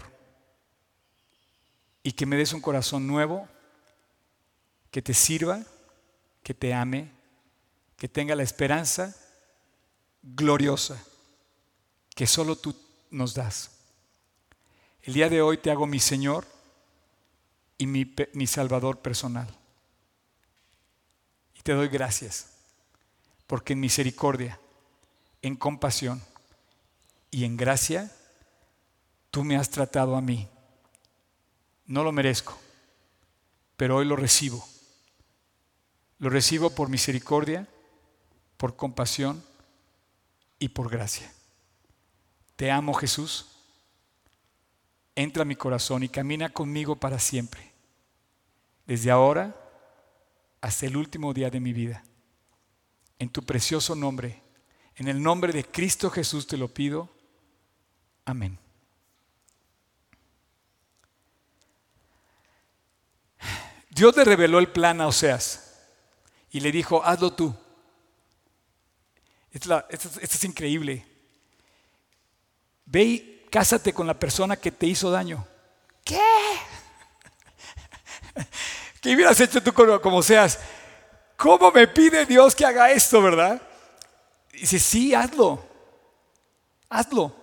Y 2.03 2.12
que 2.12 2.26
me 2.26 2.36
des 2.36 2.53
un 2.53 2.61
corazón 2.61 3.07
nuevo, 3.07 3.49
que 4.95 5.03
te 5.03 5.12
sirva, 5.12 5.61
que 6.45 6.55
te 6.55 6.72
ame, 6.72 7.11
que 7.97 8.09
tenga 8.09 8.36
la 8.36 8.45
esperanza 8.45 9.12
gloriosa 10.22 11.05
que 12.14 12.28
solo 12.28 12.55
tú 12.55 12.76
nos 13.11 13.34
das. 13.34 13.72
El 15.03 15.14
día 15.14 15.28
de 15.28 15.42
hoy 15.42 15.59
te 15.59 15.72
hago 15.72 15.88
mi 15.88 15.99
Señor 15.99 16.47
y 17.76 17.88
mi, 17.88 18.14
mi 18.34 18.47
Salvador 18.47 19.01
personal. 19.01 19.49
Y 21.57 21.62
te 21.62 21.72
doy 21.72 21.88
gracias 21.88 22.51
porque 23.49 23.72
en 23.72 23.80
misericordia, 23.80 24.61
en 25.42 25.57
compasión 25.57 26.22
y 27.32 27.42
en 27.42 27.57
gracia, 27.57 28.12
tú 29.32 29.42
me 29.42 29.57
has 29.57 29.70
tratado 29.70 30.14
a 30.14 30.20
mí. 30.20 30.49
No 31.84 32.05
lo 32.05 32.12
merezco, 32.12 32.57
pero 33.76 33.97
hoy 33.97 34.05
lo 34.05 34.14
recibo. 34.14 34.64
Lo 36.18 36.30
recibo 36.30 36.70
por 36.70 36.88
misericordia, 36.88 37.68
por 38.56 38.76
compasión 38.76 39.44
y 40.58 40.68
por 40.68 40.90
gracia. 40.90 41.32
Te 42.56 42.70
amo 42.70 42.94
Jesús. 42.94 43.50
Entra 45.16 45.42
a 45.42 45.46
mi 45.46 45.56
corazón 45.56 46.02
y 46.02 46.08
camina 46.08 46.48
conmigo 46.48 46.96
para 46.96 47.18
siempre. 47.18 47.72
Desde 48.86 49.10
ahora 49.10 49.54
hasta 50.60 50.86
el 50.86 50.96
último 50.96 51.32
día 51.34 51.50
de 51.50 51.60
mi 51.60 51.72
vida 51.72 52.04
en 53.18 53.28
tu 53.28 53.42
precioso 53.42 53.94
nombre. 53.94 54.42
En 54.96 55.08
el 55.08 55.22
nombre 55.22 55.52
de 55.52 55.64
Cristo 55.64 56.10
Jesús 56.10 56.46
te 56.46 56.56
lo 56.56 56.68
pido. 56.68 57.08
Amén. 58.24 58.58
Dios 63.90 64.16
le 64.16 64.24
reveló 64.24 64.58
el 64.58 64.68
plan 64.68 65.00
a 65.00 65.06
Oseas 65.06 65.63
y 66.55 66.61
le 66.61 66.70
dijo, 66.70 67.05
hazlo 67.05 67.32
tú. 67.32 67.52
Esto, 69.50 69.84
es 69.90 70.44
increíble. 70.44 71.05
Ve 72.86 73.02
y 73.02 73.46
cásate 73.50 73.92
con 73.92 74.07
la 74.07 74.14
persona 74.14 74.57
que 74.57 74.70
te 74.70 74.86
hizo 74.86 75.11
daño. 75.11 75.44
¿Qué? 76.05 76.20
¿Qué 79.00 79.14
hubieras 79.14 79.40
hecho 79.40 79.61
tú 79.61 79.72
como, 79.72 80.00
como 80.00 80.22
seas? 80.22 80.61
¿cómo 81.36 81.72
me 81.72 81.88
pide 81.88 82.24
Dios 82.24 82.55
que 82.55 82.64
haga 82.64 82.90
esto, 82.92 83.20
verdad? 83.20 83.61
dice, 84.52 84.78
sí, 84.78 85.12
hazlo, 85.12 85.68
hazlo, 86.88 87.34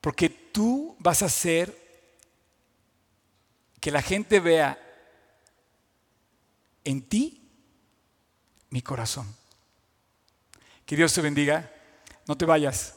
porque 0.00 0.28
tú 0.28 0.94
vas 1.00 1.22
a 1.22 1.26
hacer 1.26 1.76
que 3.80 3.90
la 3.90 4.00
gente 4.00 4.38
vea 4.38 4.78
en 6.84 7.02
ti 7.02 7.45
mi 8.70 8.82
corazón. 8.82 9.34
Que 10.84 10.96
Dios 10.96 11.12
te 11.12 11.20
bendiga, 11.20 11.72
no 12.26 12.36
te 12.36 12.44
vayas. 12.44 12.95